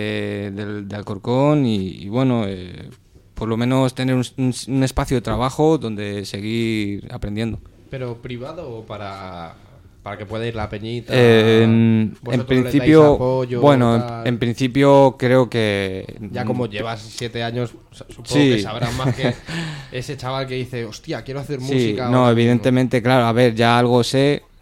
del, 0.51 0.88
de 0.89 0.95
Alcorcón 0.98 1.65
y, 1.65 1.77
y 2.03 2.10
bueno, 2.10 2.43
eh, 2.48 2.89
por 3.33 3.48
lo 3.48 3.55
menos 3.55 3.93
tener 3.95 4.15
un, 4.15 4.25
un- 4.38 4.53
un 4.67 4.83
espacio 4.83 5.15
de 5.15 5.22
trabajo 5.22 5.77
donde 5.77 6.25
seguir 6.25 7.07
aprendiendo. 7.12 7.60
Pero 7.89 8.17
privado 8.22 8.69
o 8.69 8.83
para, 8.86 9.53
para 10.01 10.17
que 10.17 10.25
pueda 10.25 10.45
ir 10.48 10.55
la 10.55 10.67
peñita. 10.69 11.13
Eh, 11.15 11.62
en, 11.63 12.17
principio, 12.48 13.13
apoyo, 13.13 13.62
bueno, 13.62 14.24
en, 14.25 14.39
principio 14.39 15.15
creo 15.19 15.48
que 15.50 16.17
Ya 16.31 16.43
como 16.45 16.65
llevas 16.65 17.01
siete 17.01 17.43
años, 17.43 17.74
supongo 17.91 18.25
Sí. 18.25 18.55
que 18.55 18.60
sabrás 18.62 18.95
más 18.98 19.15
que 19.15 19.33
ese 19.91 20.17
chaval 20.17 20.48
que 20.48 20.55
dice, 20.55 20.86
hostia, 20.86 21.22
quiero 21.24 21.39
hacer 21.39 21.62
Sí, 21.62 21.72
música. 21.74 22.10
no, 22.10 22.29
evidentemente, 22.29 23.01
claro, 23.03 23.25
a 23.25 23.31
ver, 23.31 23.53
ya 23.53 23.77
algo 23.77 24.03
sé, 24.03 24.41
mm, 24.41 24.52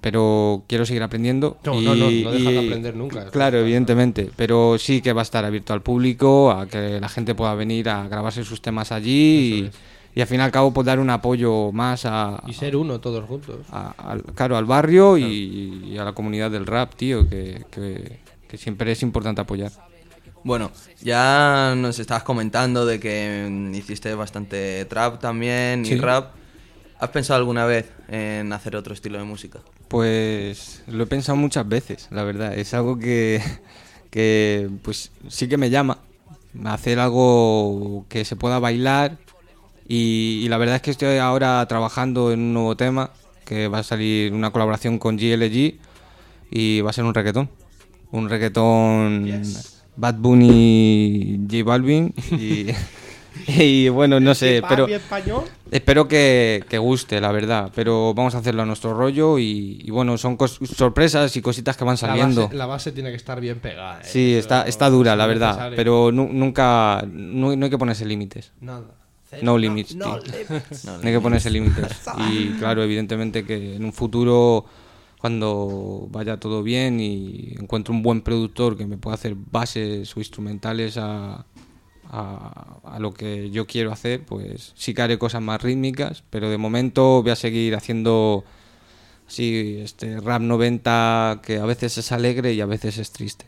pero 0.00 0.62
quiero 0.66 0.86
seguir 0.86 1.02
aprendiendo. 1.02 1.58
No, 1.64 1.80
y, 1.80 1.84
no, 1.84 1.94
no, 1.94 2.10
no 2.10 2.30
dejas 2.32 2.52
de 2.54 2.58
aprender 2.60 2.94
nunca, 2.96 3.26
Claro, 3.30 3.58
evidentemente, 3.58 4.30
pero 4.36 4.76
sí 4.78 5.00
que 5.02 5.12
va 5.12 5.22
a 5.22 5.22
estar 5.22 5.44
abierto 5.44 5.72
al 5.72 5.82
público, 5.82 6.50
a 6.50 6.66
que 6.66 7.00
la 7.00 7.08
gente 7.08 7.34
pueda 7.34 7.54
venir 7.54 7.88
a 7.88 8.08
grabarse 8.08 8.44
sus 8.44 8.60
temas 8.62 8.92
allí 8.92 9.70
y, 10.14 10.18
y 10.18 10.20
al 10.20 10.26
fin 10.26 10.40
y 10.40 10.42
al 10.42 10.50
cabo 10.50 10.72
pues 10.72 10.86
dar 10.86 10.98
un 10.98 11.10
apoyo 11.10 11.72
más 11.72 12.04
a. 12.06 12.42
Y 12.46 12.52
ser 12.54 12.76
uno 12.76 13.00
todos 13.00 13.24
juntos. 13.26 13.58
a- 13.70 13.94
al, 13.98 14.22
claro, 14.22 14.56
al 14.56 14.64
barrio 14.64 15.18
y, 15.18 15.84
y 15.92 15.98
a 15.98 16.04
la 16.04 16.12
comunidad 16.12 16.50
del 16.50 16.66
rap, 16.66 16.94
tío, 16.94 17.28
que, 17.28 17.64
que- 17.70 18.20
que 18.48 18.56
siempre 18.56 18.92
es 18.92 19.02
importante 19.02 19.40
apoyar. 19.40 19.72
Bueno, 20.44 20.70
ya 21.02 21.74
nos 21.76 21.98
estabas 21.98 22.22
comentando 22.22 22.86
de 22.86 23.00
que 23.00 23.48
mm, 23.50 23.74
hiciste 23.74 24.14
bastante 24.14 24.84
trap 24.84 25.20
también 25.20 25.84
y 25.84 25.96
rap. 25.96 26.30
¿Has 26.98 27.10
pensado 27.10 27.38
alguna 27.38 27.66
vez 27.66 27.90
en 28.08 28.52
hacer 28.52 28.76
otro 28.76 28.94
estilo 28.94 29.18
de 29.18 29.24
música? 29.24 29.60
Pues 29.88 30.82
lo 30.86 31.04
he 31.04 31.06
pensado 31.06 31.36
muchas 31.36 31.68
veces, 31.68 32.08
la 32.10 32.24
verdad. 32.24 32.56
Es 32.56 32.72
algo 32.74 32.98
que, 32.98 33.42
que 34.10 34.70
pues 34.82 35.10
sí 35.28 35.48
que 35.48 35.56
me 35.56 35.70
llama. 35.70 35.98
Hacer 36.64 36.98
algo 36.98 38.06
que 38.08 38.24
se 38.24 38.36
pueda 38.36 38.58
bailar. 38.58 39.18
Y, 39.86 40.40
y 40.44 40.48
la 40.48 40.58
verdad 40.58 40.76
es 40.76 40.82
que 40.82 40.90
estoy 40.90 41.18
ahora 41.18 41.64
trabajando 41.68 42.32
en 42.32 42.40
un 42.40 42.54
nuevo 42.54 42.76
tema 42.76 43.10
que 43.44 43.68
va 43.68 43.78
a 43.78 43.82
salir 43.84 44.32
una 44.32 44.50
colaboración 44.50 44.98
con 44.98 45.16
GLG 45.16 45.78
y 46.50 46.80
va 46.80 46.90
a 46.90 46.92
ser 46.92 47.04
un 47.04 47.14
reggaetón. 47.14 47.48
Un 48.10 48.28
reggaetón 48.28 49.42
Bad 49.96 50.16
Bunny 50.16 51.40
J 51.50 51.64
Balvin 51.64 52.12
y, 52.32 52.66
y 53.46 53.88
bueno, 53.88 54.20
no 54.20 54.34
sé, 54.34 54.62
pero 54.68 54.86
español? 54.86 55.44
Espero 55.70 56.06
que, 56.08 56.64
que 56.68 56.78
guste, 56.78 57.20
la 57.20 57.32
verdad, 57.32 57.72
pero 57.74 58.14
vamos 58.14 58.34
a 58.34 58.38
hacerlo 58.38 58.62
a 58.62 58.66
nuestro 58.66 58.94
rollo 58.94 59.38
y, 59.38 59.80
y 59.84 59.90
bueno, 59.90 60.16
son 60.16 60.36
cos- 60.38 60.64
sorpresas 60.66 61.36
y 61.36 61.42
cositas 61.42 61.76
que 61.76 61.84
van 61.84 61.94
La 61.94 61.96
saliendo. 61.98 62.42
base, 62.44 62.54
la 62.56 62.66
base 62.66 62.92
tiene 62.92 63.10
que 63.10 63.16
estar 63.16 63.40
bien 63.40 63.58
pegada. 63.60 64.00
¿eh? 64.00 64.04
Sí, 64.04 64.34
está, 64.34 64.62
está 64.62 64.88
dura, 64.90 65.16
la 65.16 65.26
verdad, 65.26 65.50
necesario. 65.50 65.76
pero 65.76 66.12
nu- 66.12 66.30
nunca, 66.32 67.04
no, 67.10 67.54
no 67.56 67.64
hay 67.64 67.70
que 67.70 67.78
ponerse 67.78 68.04
límites. 68.06 68.52
Nada. 68.60 68.84
No 69.42 69.58
limits, 69.58 69.94
no 69.96 70.18
limits. 70.18 70.84
No 70.86 70.92
hay 71.08 71.12
que 71.12 71.20
ponerse 71.20 71.50
límites. 71.50 71.88
Y 72.30 72.50
claro, 72.58 72.82
evidentemente 72.82 73.44
que 73.44 73.74
en 73.74 73.84
un 73.84 73.92
futuro, 73.92 74.64
cuando 75.20 76.06
vaya 76.10 76.38
todo 76.38 76.62
bien 76.62 77.00
y 77.00 77.54
encuentre 77.58 77.92
un 77.92 78.02
buen 78.02 78.20
productor 78.22 78.76
que 78.76 78.86
me 78.86 78.96
pueda 78.98 79.14
hacer 79.16 79.34
bases 79.34 80.16
o 80.16 80.20
instrumentales 80.20 80.96
a, 80.96 81.44
a, 82.10 82.78
a 82.84 82.98
lo 82.98 83.12
que 83.14 83.50
yo 83.50 83.66
quiero 83.66 83.92
hacer, 83.92 84.22
pues 84.24 84.72
sí 84.76 84.94
que 84.94 85.02
haré 85.02 85.18
cosas 85.18 85.42
más 85.42 85.62
rítmicas, 85.62 86.22
pero 86.30 86.50
de 86.50 86.58
momento 86.58 87.22
voy 87.22 87.30
a 87.30 87.36
seguir 87.36 87.74
haciendo 87.74 88.44
sí, 89.26 89.78
este 89.82 90.20
rap 90.20 90.40
90 90.42 91.40
que 91.42 91.58
a 91.58 91.64
veces 91.66 91.98
es 91.98 92.12
alegre 92.12 92.52
y 92.52 92.60
a 92.60 92.66
veces 92.66 92.98
es 92.98 93.10
triste. 93.12 93.46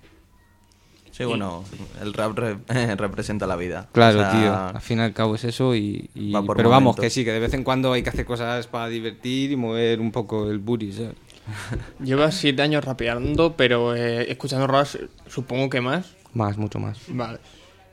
Sí, 1.10 1.24
bueno, 1.24 1.64
el 2.00 2.14
rap 2.14 2.38
re- 2.38 2.58
representa 2.96 3.46
la 3.48 3.56
vida. 3.56 3.88
Claro, 3.92 4.20
O 4.20 4.22
sea, 4.22 4.30
tío, 4.30 4.54
al 4.76 4.80
fin 4.80 4.98
y 4.98 5.02
al 5.02 5.12
cabo 5.12 5.34
es 5.34 5.42
eso 5.44 5.74
y... 5.74 6.08
y- 6.14 6.30
Va 6.32 6.42
por 6.42 6.56
pero 6.56 6.70
vamos, 6.70 6.94
que 6.94 7.10
sí, 7.10 7.24
que 7.24 7.32
de 7.32 7.40
vez 7.40 7.54
en 7.54 7.64
cuando 7.64 7.92
hay 7.92 8.02
que 8.04 8.10
hacer 8.10 8.24
cosas 8.24 8.68
para 8.68 8.88
divertir 8.88 9.50
y 9.50 9.56
mover 9.56 9.98
un 10.00 10.12
poco 10.12 10.48
el 10.48 10.58
booty, 10.58 10.92
¿sabes? 10.92 11.14
Llevas 12.04 12.34
siete 12.36 12.62
años 12.62 12.84
rapeando, 12.84 13.56
pero 13.56 13.96
eh, 13.96 14.30
escuchando 14.30 14.66
rap 14.68 14.86
supongo 15.26 15.68
que 15.70 15.80
más. 15.80 16.14
Más, 16.34 16.56
mucho 16.56 16.78
más. 16.78 16.98
Vale. 17.08 17.38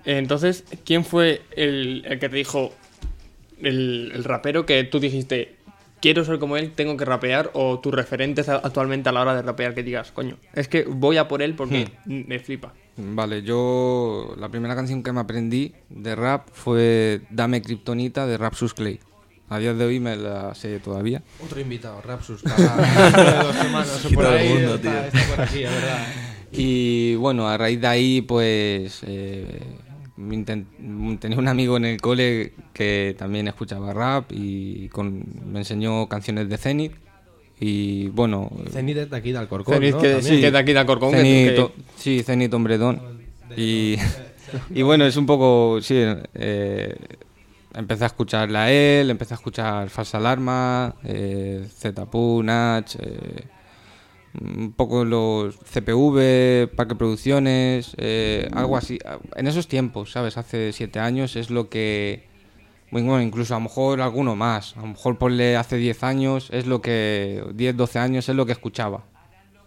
Entonces, 0.06 0.64
¿quién 0.86 1.04
fue 1.04 1.42
el, 1.56 2.04
el 2.06 2.20
que 2.20 2.30
te 2.30 2.36
dijo, 2.36 2.74
el, 3.62 4.12
el 4.14 4.24
rapero 4.24 4.66
que 4.66 4.84
tú 4.84 5.00
dijiste, 5.00 5.56
quiero 6.02 6.24
ser 6.24 6.38
como 6.40 6.58
él, 6.58 6.72
tengo 6.72 6.98
que 6.98 7.06
rapear, 7.06 7.50
o 7.54 7.80
tus 7.80 7.94
referentes 7.94 8.48
actualmente 8.50 9.10
a 9.10 9.12
la 9.12 9.22
hora 9.22 9.36
de 9.36 9.42
rapear 9.42 9.74
que 9.74 9.84
digas, 9.84 10.12
coño, 10.12 10.38
es 10.54 10.68
que 10.68 10.84
voy 10.84 11.18
a 11.18 11.28
por 11.28 11.42
él 11.42 11.56
porque 11.56 11.90
me 12.06 12.40
flipa? 12.40 12.74
Vale, 12.98 13.42
yo 13.42 14.36
la 14.38 14.50
primera 14.50 14.76
canción 14.76 15.04
que 15.04 15.12
me 15.12 15.20
aprendí 15.20 15.74
de 15.90 16.16
rap 16.16 16.48
fue 16.54 17.22
Dame 17.30 17.62
Kryptonita 17.62 18.26
de 18.28 18.38
Rapsus 18.38 18.74
Clay. 18.74 19.00
A 19.50 19.60
día 19.60 19.74
de 19.74 19.86
hoy 19.86 20.00
me 20.00 20.16
la 20.16 20.56
sé 20.56 20.80
todavía. 20.80 21.22
Otro 21.44 21.60
invitado, 21.60 22.02
Rapsus. 22.02 22.42
Para 22.42 23.44
dos 23.44 23.56
semanas 23.56 24.06
o 24.06 24.10
por 24.10 24.26
ahí. 24.26 24.50
mundo, 24.50 24.76
está, 24.76 25.10
tío. 25.10 25.20
está 25.22 25.36
por 25.36 25.46
aquí, 25.46 25.64
es 25.64 25.72
verdad. 25.72 26.08
Y 26.52 27.16
bueno, 27.16 27.48
a 27.48 27.58
raíz 27.58 27.82
de 27.82 27.88
ahí, 27.88 28.22
pues 28.22 29.02
eh, 29.06 29.60
tenía 31.20 31.38
un 31.38 31.48
amigo 31.48 31.78
en 31.78 31.86
el 31.86 32.02
cole 32.02 32.54
que 32.74 33.16
también 33.18 33.48
escuchaba 33.48 33.94
rap 33.94 34.32
y 34.32 34.88
con- 34.90 35.24
me 35.46 35.60
enseñó 35.60 36.08
canciones 36.08 36.48
de 36.50 36.58
Zenith. 36.58 36.94
Y 37.60 38.10
bueno, 38.10 38.52
Zenith 38.72 38.98
es 38.98 39.10
de 39.10 39.16
aquí 39.18 39.32
de 39.32 39.38
Alcorcón, 39.38 39.76
Zenith, 39.76 39.96
¿no? 39.96 40.02
que, 40.02 40.22
sí, 40.22 40.42
que 40.42 40.52
de 40.52 40.58
aquí 40.58 40.74
de 40.74 40.80
Alcorcón, 40.80 41.12
Zenith, 41.12 41.50
que- 41.50 41.56
to- 41.56 41.72
sí, 41.98 42.22
Zenith 42.24 42.54
Hombredón. 42.54 43.02
Y, 43.56 43.96
y 44.74 44.82
bueno, 44.82 45.06
es 45.06 45.16
un 45.18 45.26
poco, 45.26 45.80
sí, 45.82 45.96
eh, 46.34 46.96
empecé 47.74 48.04
a 48.04 48.08
escucharla 48.08 48.64
a 48.66 48.72
él, 48.72 49.10
empecé 49.10 49.34
a 49.34 49.38
escuchar 49.38 49.90
Falsa 49.90 50.18
Alarma, 50.18 50.96
eh, 51.04 51.66
Nach, 52.44 52.96
eh, 53.00 53.44
un 54.42 54.74
poco 54.76 55.06
los 55.06 55.58
CPV, 55.58 56.68
Parque 56.76 56.96
Producciones, 56.96 57.96
eh, 57.98 58.50
algo 58.54 58.78
así. 58.78 59.00
En 59.36 59.48
esos 59.48 59.68
tiempos, 59.68 60.12
¿sabes? 60.12 60.38
Hace 60.38 60.74
siete 60.74 61.00
años 61.00 61.36
es 61.36 61.50
lo 61.50 61.70
que... 61.70 62.28
Bueno, 62.92 63.22
incluso 63.22 63.56
a 63.56 63.58
lo 63.58 63.64
mejor 63.64 64.02
alguno 64.02 64.36
más. 64.36 64.78
A 64.78 64.82
lo 64.82 64.88
mejor 64.88 65.18
ponle 65.18 65.58
hace 65.58 65.78
10 65.78 66.04
años 66.04 66.50
es 66.52 66.66
lo 66.66 66.82
que... 66.82 67.44
10, 67.54 67.76
12 67.76 68.00
años 68.00 68.30
es 68.30 68.36
lo 68.36 68.46
que 68.46 68.52
escuchaba. 68.54 69.04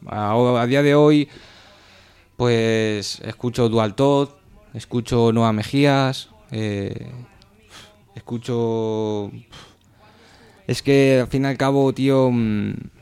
A, 0.06 0.32
a 0.32 0.66
día 0.66 0.82
de 0.82 0.94
hoy, 0.94 1.28
pues 2.36 3.20
escucho 3.20 3.68
Dual 3.68 3.94
Todd, 3.94 4.30
escucho 4.72 5.32
Noa 5.32 5.52
Mejías, 5.52 6.30
eh, 6.50 7.10
escucho... 8.14 9.30
Es 10.66 10.82
que 10.82 11.20
al 11.22 11.28
fin 11.28 11.44
y 11.44 11.46
al 11.46 11.56
cabo, 11.56 11.92
tío... 11.92 12.30
mm, 12.30 12.97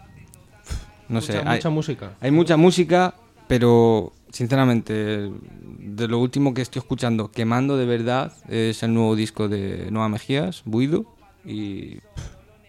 No 1.09 1.21
sé, 1.21 1.35
Mucha, 1.39 1.51
hay, 1.51 1.57
mucha 1.57 1.71
música. 1.71 2.13
hay 2.21 2.31
mucha 2.31 2.57
música, 2.57 3.15
pero 3.49 4.13
sinceramente, 4.33 5.31
de 5.79 6.09
lo 6.09 6.19
último 6.19 6.53
que 6.53 6.63
estoy 6.63 6.81
escuchando, 6.81 7.31
quemando 7.31 7.77
de 7.77 7.87
verdad, 7.87 8.33
es 8.49 8.83
el 8.83 8.93
nuevo 8.95 9.15
disco 9.17 9.49
de 9.49 9.89
Noa 9.91 10.09
Mejías, 10.09 10.63
Buido, 10.65 11.07
y, 11.45 11.99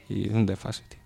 y 0.10 0.27
es 0.27 0.34
un 0.34 0.46
desfase, 0.46 0.84
tío. 0.88 0.98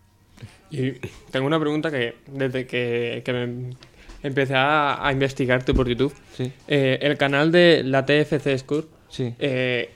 Y 0.72 0.92
tengo 1.32 1.48
una 1.48 1.60
pregunta 1.60 1.90
que 1.92 2.16
desde 2.28 2.66
que, 2.68 3.22
que 3.26 3.34
me 3.34 3.76
empecé 4.24 4.56
a, 4.56 5.06
a 5.06 5.12
investigarte 5.12 5.74
por 5.74 5.88
YouTube, 5.88 6.14
Sí, 6.36 6.52
eh, 6.68 7.00
el 7.02 7.18
canal 7.18 7.52
de 7.52 7.84
la 7.84 8.06
TFC 8.06 8.58
Score, 8.60 8.88
sí. 9.10 9.34
eh, 9.40 9.90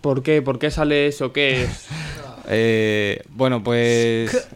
¿por 0.00 0.22
qué? 0.22 0.42
¿Por 0.42 0.58
qué 0.58 0.70
sale 0.70 1.06
eso? 1.08 1.32
¿Qué 1.32 1.64
es? 1.64 1.86
Eh, 2.50 3.22
bueno, 3.34 3.62
pues. 3.62 4.48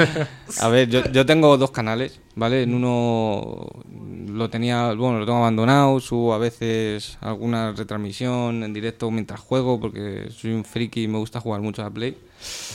a 0.60 0.68
ver, 0.68 0.88
yo, 0.88 1.04
yo 1.12 1.24
tengo 1.24 1.56
dos 1.56 1.70
canales, 1.70 2.20
¿vale? 2.34 2.64
En 2.64 2.74
uno 2.74 3.68
lo 4.28 4.50
tenía, 4.50 4.92
bueno, 4.94 5.20
lo 5.20 5.24
tengo 5.26 5.38
abandonado, 5.38 6.00
subo 6.00 6.34
a 6.34 6.38
veces 6.38 7.16
alguna 7.20 7.72
retransmisión 7.72 8.62
en 8.64 8.72
directo 8.74 9.10
mientras 9.10 9.40
juego, 9.40 9.78
porque 9.80 10.28
soy 10.36 10.52
un 10.52 10.64
friki 10.64 11.04
y 11.04 11.08
me 11.08 11.18
gusta 11.18 11.40
jugar 11.40 11.60
mucho 11.60 11.82
a 11.82 11.86
la 11.86 11.90
Play. 11.92 12.16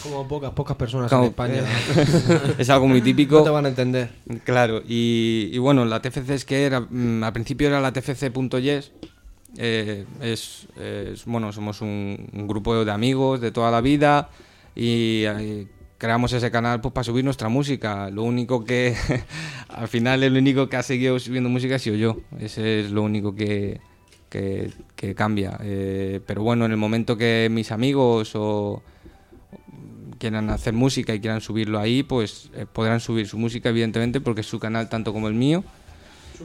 Como 0.01 0.27
pocas, 0.27 0.51
pocas 0.51 0.75
personas 0.77 1.09
Como- 1.09 1.23
en 1.23 1.29
España. 1.29 1.63
es 2.57 2.69
algo 2.69 2.87
muy 2.87 3.01
típico. 3.01 3.37
No 3.39 3.43
te 3.43 3.49
van 3.49 3.65
a 3.65 3.69
entender. 3.69 4.09
Claro, 4.45 4.81
y, 4.87 5.49
y 5.51 5.57
bueno, 5.57 5.83
la 5.85 6.01
TFC 6.01 6.29
es 6.31 6.45
que 6.45 6.65
era, 6.65 6.79
mm, 6.81 7.23
al 7.23 7.33
principio 7.33 7.67
era 7.67 7.79
la 7.81 7.91
TFC.yes. 7.91 8.91
eh, 9.57 10.05
es, 10.21 10.67
es- 10.81 11.25
bueno, 11.25 11.51
somos 11.51 11.81
un, 11.81 12.29
un 12.33 12.47
grupo 12.47 12.83
de 12.85 12.91
amigos 12.91 13.39
de 13.41 13.51
toda 13.51 13.69
la 13.71 13.81
vida 13.81 14.29
y 14.75 15.23
eh, 15.25 15.67
creamos 15.97 16.33
ese 16.33 16.51
canal 16.51 16.81
pues 16.81 16.93
para 16.93 17.03
subir 17.03 17.23
nuestra 17.23 17.49
música. 17.49 18.09
Lo 18.09 18.23
único 18.23 18.63
que, 18.63 18.95
al 19.69 19.87
final, 19.87 20.23
el 20.23 20.35
único 20.35 20.69
que 20.69 20.77
ha 20.77 20.83
seguido 20.83 21.19
subiendo 21.19 21.49
música 21.49 21.75
ha 21.75 21.79
sido 21.79 21.95
yo. 21.95 22.17
Ese 22.39 22.81
es 22.81 22.91
lo 22.91 23.03
único 23.03 23.35
que, 23.35 23.79
que, 24.29 25.15
cambia. 25.15 25.57
Eh, 25.61 26.19
pero 26.25 26.43
bueno, 26.43 26.65
en 26.65 26.71
el 26.71 26.77
momento 26.77 27.15
que 27.15 27.47
mis 27.51 27.71
amigos 27.71 28.31
o 28.35 28.81
quieran 30.17 30.49
hacer 30.49 30.73
música 30.73 31.13
y 31.13 31.19
quieran 31.19 31.41
subirlo 31.41 31.79
ahí, 31.79 32.03
pues 32.03 32.49
eh, 32.55 32.65
podrán 32.71 32.99
subir 32.99 33.27
su 33.27 33.37
música, 33.37 33.69
evidentemente, 33.69 34.21
porque 34.21 34.41
es 34.41 34.47
su 34.47 34.59
canal 34.59 34.89
tanto 34.89 35.13
como 35.13 35.27
el 35.27 35.33
mío. 35.33 35.63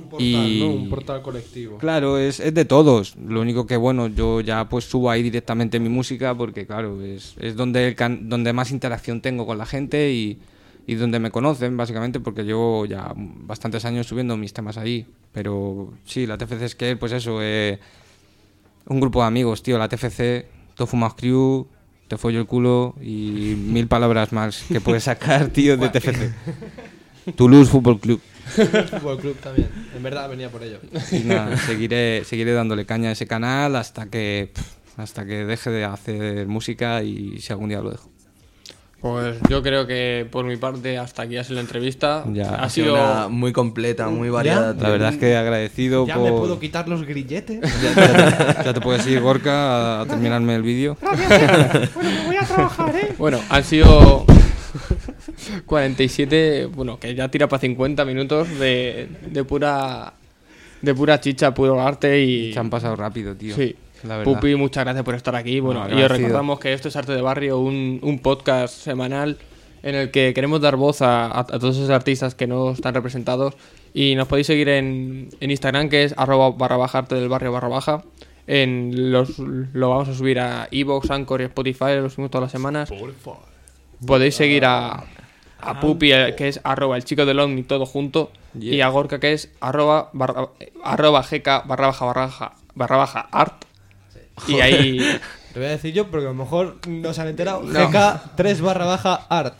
Un 0.03 0.09
portal, 0.09 0.25
Y- 0.25 0.61
¿no? 0.61 0.67
Un 0.69 0.89
portal 0.89 1.23
colectivo. 1.23 1.79
Claro, 1.79 2.19
es, 2.19 2.41
es 2.41 2.55
de 2.55 2.65
todos. 2.65 3.17
Lo 3.17 3.41
único 3.41 3.67
que, 3.67 3.77
bueno, 3.77 4.09
yo 4.09 4.41
ya 4.41 4.69
pues 4.69 4.85
subo 4.85 5.11
ahí 5.11 5.23
directamente 5.23 5.79
mi 5.81 5.89
música 5.89 6.35
porque, 6.35 6.67
claro, 6.67 7.03
es, 7.03 7.35
es 7.41 7.57
donde, 7.57 7.89
el 7.89 7.95
can- 7.95 8.29
donde 8.29 8.53
más 8.53 8.71
interacción 8.71 9.21
tengo 9.21 9.47
con 9.47 9.59
la 9.59 9.67
gente 9.67 10.13
y, 10.13 10.39
y 10.87 10.95
donde 10.95 11.19
me 11.19 11.31
conocen, 11.31 11.77
básicamente, 11.77 12.21
porque 12.21 12.45
llevo 12.45 12.87
ya 12.87 13.13
bastantes 13.17 13.85
años 13.85 14.07
subiendo 14.07 14.37
mis 14.37 14.53
temas 14.53 14.77
ahí. 14.79 15.07
Pero 15.33 15.93
sí, 16.05 16.27
la 16.27 16.39
TFC 16.39 16.63
es 16.65 16.75
que, 16.75 16.97
pues 16.97 17.13
eso, 17.13 17.39
eh, 17.43 17.79
un 18.87 19.01
grupo 19.01 19.21
de 19.21 19.27
amigos, 19.27 19.63
tío, 19.63 19.79
la 19.79 19.89
TFC, 19.89 20.47
Tofumas 20.75 21.15
Crew, 21.15 21.67
Te 22.09 22.17
follo 22.17 22.39
el 22.41 22.47
culo 22.47 22.95
y 23.03 23.55
mil 23.59 23.87
palabras 23.87 24.33
más 24.33 24.63
que 24.63 24.81
puedes 24.81 25.05
sacar, 25.05 25.49
tío, 25.53 25.77
de 25.77 25.89
TFC. 25.91 26.33
Toulouse 27.37 27.71
Fútbol 27.71 27.99
Club. 28.01 28.21
Fútbol 28.49 29.19
Club 29.19 29.37
también. 29.43 29.69
En 29.97 30.03
verdad 30.03 30.29
venía 30.29 30.49
por 30.51 30.63
ello. 30.63 30.79
Y 31.13 31.19
nada, 31.21 31.57
seguiré, 31.59 32.25
seguiré 32.25 32.53
dándole 32.53 32.87
caña 32.87 33.11
a 33.11 33.13
ese 33.13 33.27
canal 33.27 33.77
hasta 33.77 34.07
que 34.07 34.53
hasta 34.97 35.25
que 35.25 35.45
deje 35.45 35.71
de 35.71 35.85
hacer 35.85 36.47
música 36.49 37.03
y 37.03 37.39
si 37.41 37.53
algún 37.53 37.69
día 37.69 37.81
lo 37.81 37.91
dejo. 37.91 38.11
Pues 39.01 39.37
yo 39.49 39.63
creo 39.63 39.87
que 39.87 40.27
por 40.29 40.45
mi 40.45 40.57
parte 40.57 40.99
hasta 40.99 41.23
aquí 41.23 41.37
ha 41.37 41.45
sido 41.45 41.55
la 41.57 41.61
entrevista. 41.61 42.25
Ya. 42.33 42.57
ha 42.57 42.69
sido 42.69 42.95
una 42.95 43.29
muy 43.29 43.53
completa, 43.53 44.09
muy 44.09 44.29
variada. 44.29 44.75
La 44.75 44.89
verdad 44.91 45.13
es 45.13 45.19
que 45.21 45.37
agradecido 45.37 46.05
Ya 46.05 46.17
por... 46.17 46.25
me 46.25 46.31
puedo 46.37 46.59
quitar 46.59 46.89
los 46.89 47.05
grilletes. 47.07 47.61
Ya, 47.81 47.95
ya- 47.95 48.65
ya 48.65 48.75
te 48.75 48.81
puedes 48.81 49.07
ir, 49.07 49.21
Gorka, 49.21 50.01
a 50.01 50.07
terminarme 50.07 50.57
el 50.57 50.63
vídeo. 50.63 50.97
Bueno, 53.19 53.39
han 53.49 53.63
sido 53.65 54.25
47, 55.67 56.67
bueno, 56.67 56.99
que 56.99 57.15
ya 57.15 57.29
tira 57.29 57.49
para 57.49 57.61
50 57.61 58.05
minutos 58.05 58.49
de, 58.59 59.09
de 59.31 59.45
pura 59.45 60.13
de 60.83 60.95
pura 60.95 61.21
chicha, 61.21 61.53
puro 61.55 61.81
arte 61.81 62.21
y 62.23 62.53
Se 62.53 62.59
han 62.59 62.71
pasado 62.71 62.97
rápido, 62.97 63.35
tío. 63.35 63.55
sí. 63.55 63.75
La 64.05 64.17
verdad. 64.17 64.35
Pupi, 64.35 64.55
muchas 64.55 64.85
gracias 64.85 65.05
por 65.05 65.17
estar 65.17 65.35
aquí. 65.35 65.59
Bueno, 65.59 65.89
No, 65.89 65.99
y 65.99 66.03
os 66.05 66.09
recordamos 66.09 66.61
que 66.61 66.73
esto 66.73 66.87
es 66.87 66.95
Arte 66.95 67.11
de 67.15 67.21
Barrio, 67.21 67.59
un, 67.59 67.99
un 68.01 68.21
podcast 68.21 68.73
semanal 68.73 69.39
en 69.83 69.97
el 69.97 70.13
que 70.13 70.33
queremos 70.35 70.61
dar 70.61 70.77
voz 70.77 71.03
a, 71.03 71.27
a- 71.27 71.41
a 71.41 71.45
todos 71.45 71.77
esos 71.77 71.91
artistas 71.91 72.37
que 72.37 72.47
no 72.47 72.71
están 72.71 72.95
representados. 72.95 73.55
Y 73.93 74.15
nos 74.15 74.29
podéis 74.29 74.47
seguir 74.47 74.69
en, 74.69 75.31
en 75.41 75.51
Instagram, 75.51 75.89
que 75.89 76.05
es 76.05 76.15
arroba 76.17 76.51
barra 76.51 76.77
baja 76.77 76.99
arte 76.99 77.17
del 77.17 77.29
barrio 77.29 77.51
barra 77.51 77.67
baja. 77.67 78.05
En 78.47 79.11
los, 79.11 79.37
lo 79.41 79.91
vamos 79.91 80.09
a 80.11 80.15
subir 80.15 80.39
a 80.39 80.69
Evox, 80.71 81.11
Anchor 81.11 81.41
y 81.41 81.45
Spotify, 81.47 81.97
lo 82.01 82.09
subimos 82.09 82.31
todas 82.31 82.45
las 82.45 82.53
semanas. 82.53 82.89
Podéis 84.07 84.37
seguir 84.37 84.65
a, 84.65 85.05
a 85.61 85.81
Pupi, 85.81 86.13
eh, 86.13 86.35
que 86.37 86.49
es 86.49 86.61
arroba 86.65 86.97
el 86.97 87.05
chico 87.05 87.27
del 87.27 87.39
Omni, 87.41 87.63
todo 87.63 87.87
junto. 87.87 88.31
Yeah. 88.59 88.75
Y 88.75 88.81
a 88.81 88.89
Gorka, 88.89 89.21
que 89.21 89.33
es 89.33 89.51
arroba, 89.61 90.11
barra, 90.13 90.49
arroba 90.85 91.23
gk 91.23 91.67
barra 91.67 91.89
baja 91.89 92.05
barra 92.07 92.27
baja, 92.27 92.53
barra 92.75 92.97
baja 92.97 93.29
art. 93.31 93.65
Y 94.47 94.61
ahí... 94.61 94.99
Te 95.53 95.61
voy 95.61 95.69
a 95.69 95.71
decir 95.73 95.93
yo 95.95 96.07
porque 96.09 96.27
a 96.27 96.29
lo 96.29 96.35
mejor 96.35 96.77
no 96.87 97.13
se 97.15 97.21
han 97.23 97.29
enterado. 97.29 97.63
No. 97.63 97.89
GK 97.91 98.37
3 98.37 98.61
barra 98.61 98.85
baja 98.85 99.27
art. 99.29 99.55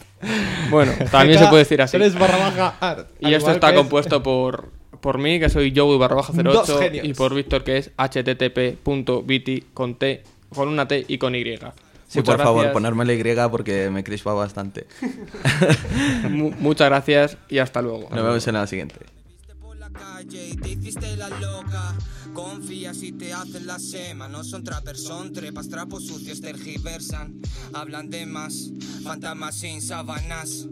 Bueno, 0.71 0.93
también 1.11 1.39
se 1.39 1.47
puede 1.47 1.63
decir 1.65 1.81
así. 1.81 1.97
3 1.97 2.17
barra 2.19 2.37
baja 2.37 2.75
art. 2.81 3.09
Y 3.21 3.33
esto 3.33 3.51
está 3.51 3.71
es- 3.71 3.77
compuesto 3.77 4.23
por, 4.23 4.71
por 5.01 5.19
mí, 5.19 5.41
que 5.41 5.49
soy 5.49 5.73
Joey 5.75 5.99
barra 5.99 6.17
baja 6.17 6.33
Dos 6.35 6.69
08, 6.69 6.79
genios. 6.79 7.07
y 7.07 7.15
por 7.15 7.35
Víctor, 7.35 7.65
que 7.65 7.79
es 7.79 7.91
http.viti 7.97 9.65
con 9.75 9.95
T, 9.97 10.23
con 10.55 10.69
una 10.69 10.87
T 10.87 11.05
y 11.09 11.19
con 11.19 11.35
Y. 11.35 11.59
Sí, 12.09 12.23
por 12.23 12.39
favor, 12.39 12.63
gracias. 12.63 12.73
ponerme 12.73 13.05
la 13.05 13.13
Y 13.13 13.49
porque 13.51 13.91
me 13.91 14.03
crispa 14.03 14.33
bastante. 14.33 14.87
Mu- 16.31 16.53
muchas 16.59 16.89
gracias 16.89 17.37
y 17.49 17.59
hasta 17.59 17.83
luego. 17.83 18.09
Nos 18.11 18.25
vemos 18.25 18.47
en 18.47 18.55
la 18.55 18.67
siguiente. 18.67 18.95
Viste 19.37 19.55
por 19.57 19.77
la 19.77 19.91
calle 19.91 20.49
y 20.51 20.57
te 20.57 20.71
hiciste 20.71 21.17
la 21.17 21.29
loca. 21.29 21.95
Confía 22.35 22.95
si 22.95 23.13
te 23.13 23.33
hacen 23.33 23.67
la 23.67 23.79
sema. 23.79 24.29
No 24.29 24.45
son 24.45 24.63
trappers, 24.65 25.03
son 25.03 25.33
trepas, 25.33 25.69
trapos 25.69 26.07
sucios 26.07 26.41
tergiversan. 26.41 27.41
Hablan 27.75 28.11
de 28.11 28.27
más, 28.27 28.71
fantasmas 29.03 29.57
sin 29.57 29.83
sábanas 29.83 30.67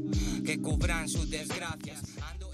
que 0.45 0.61
cubran 0.61 1.09
sus 1.09 1.29
desgracias. 1.29 2.01
Ando 2.33 2.46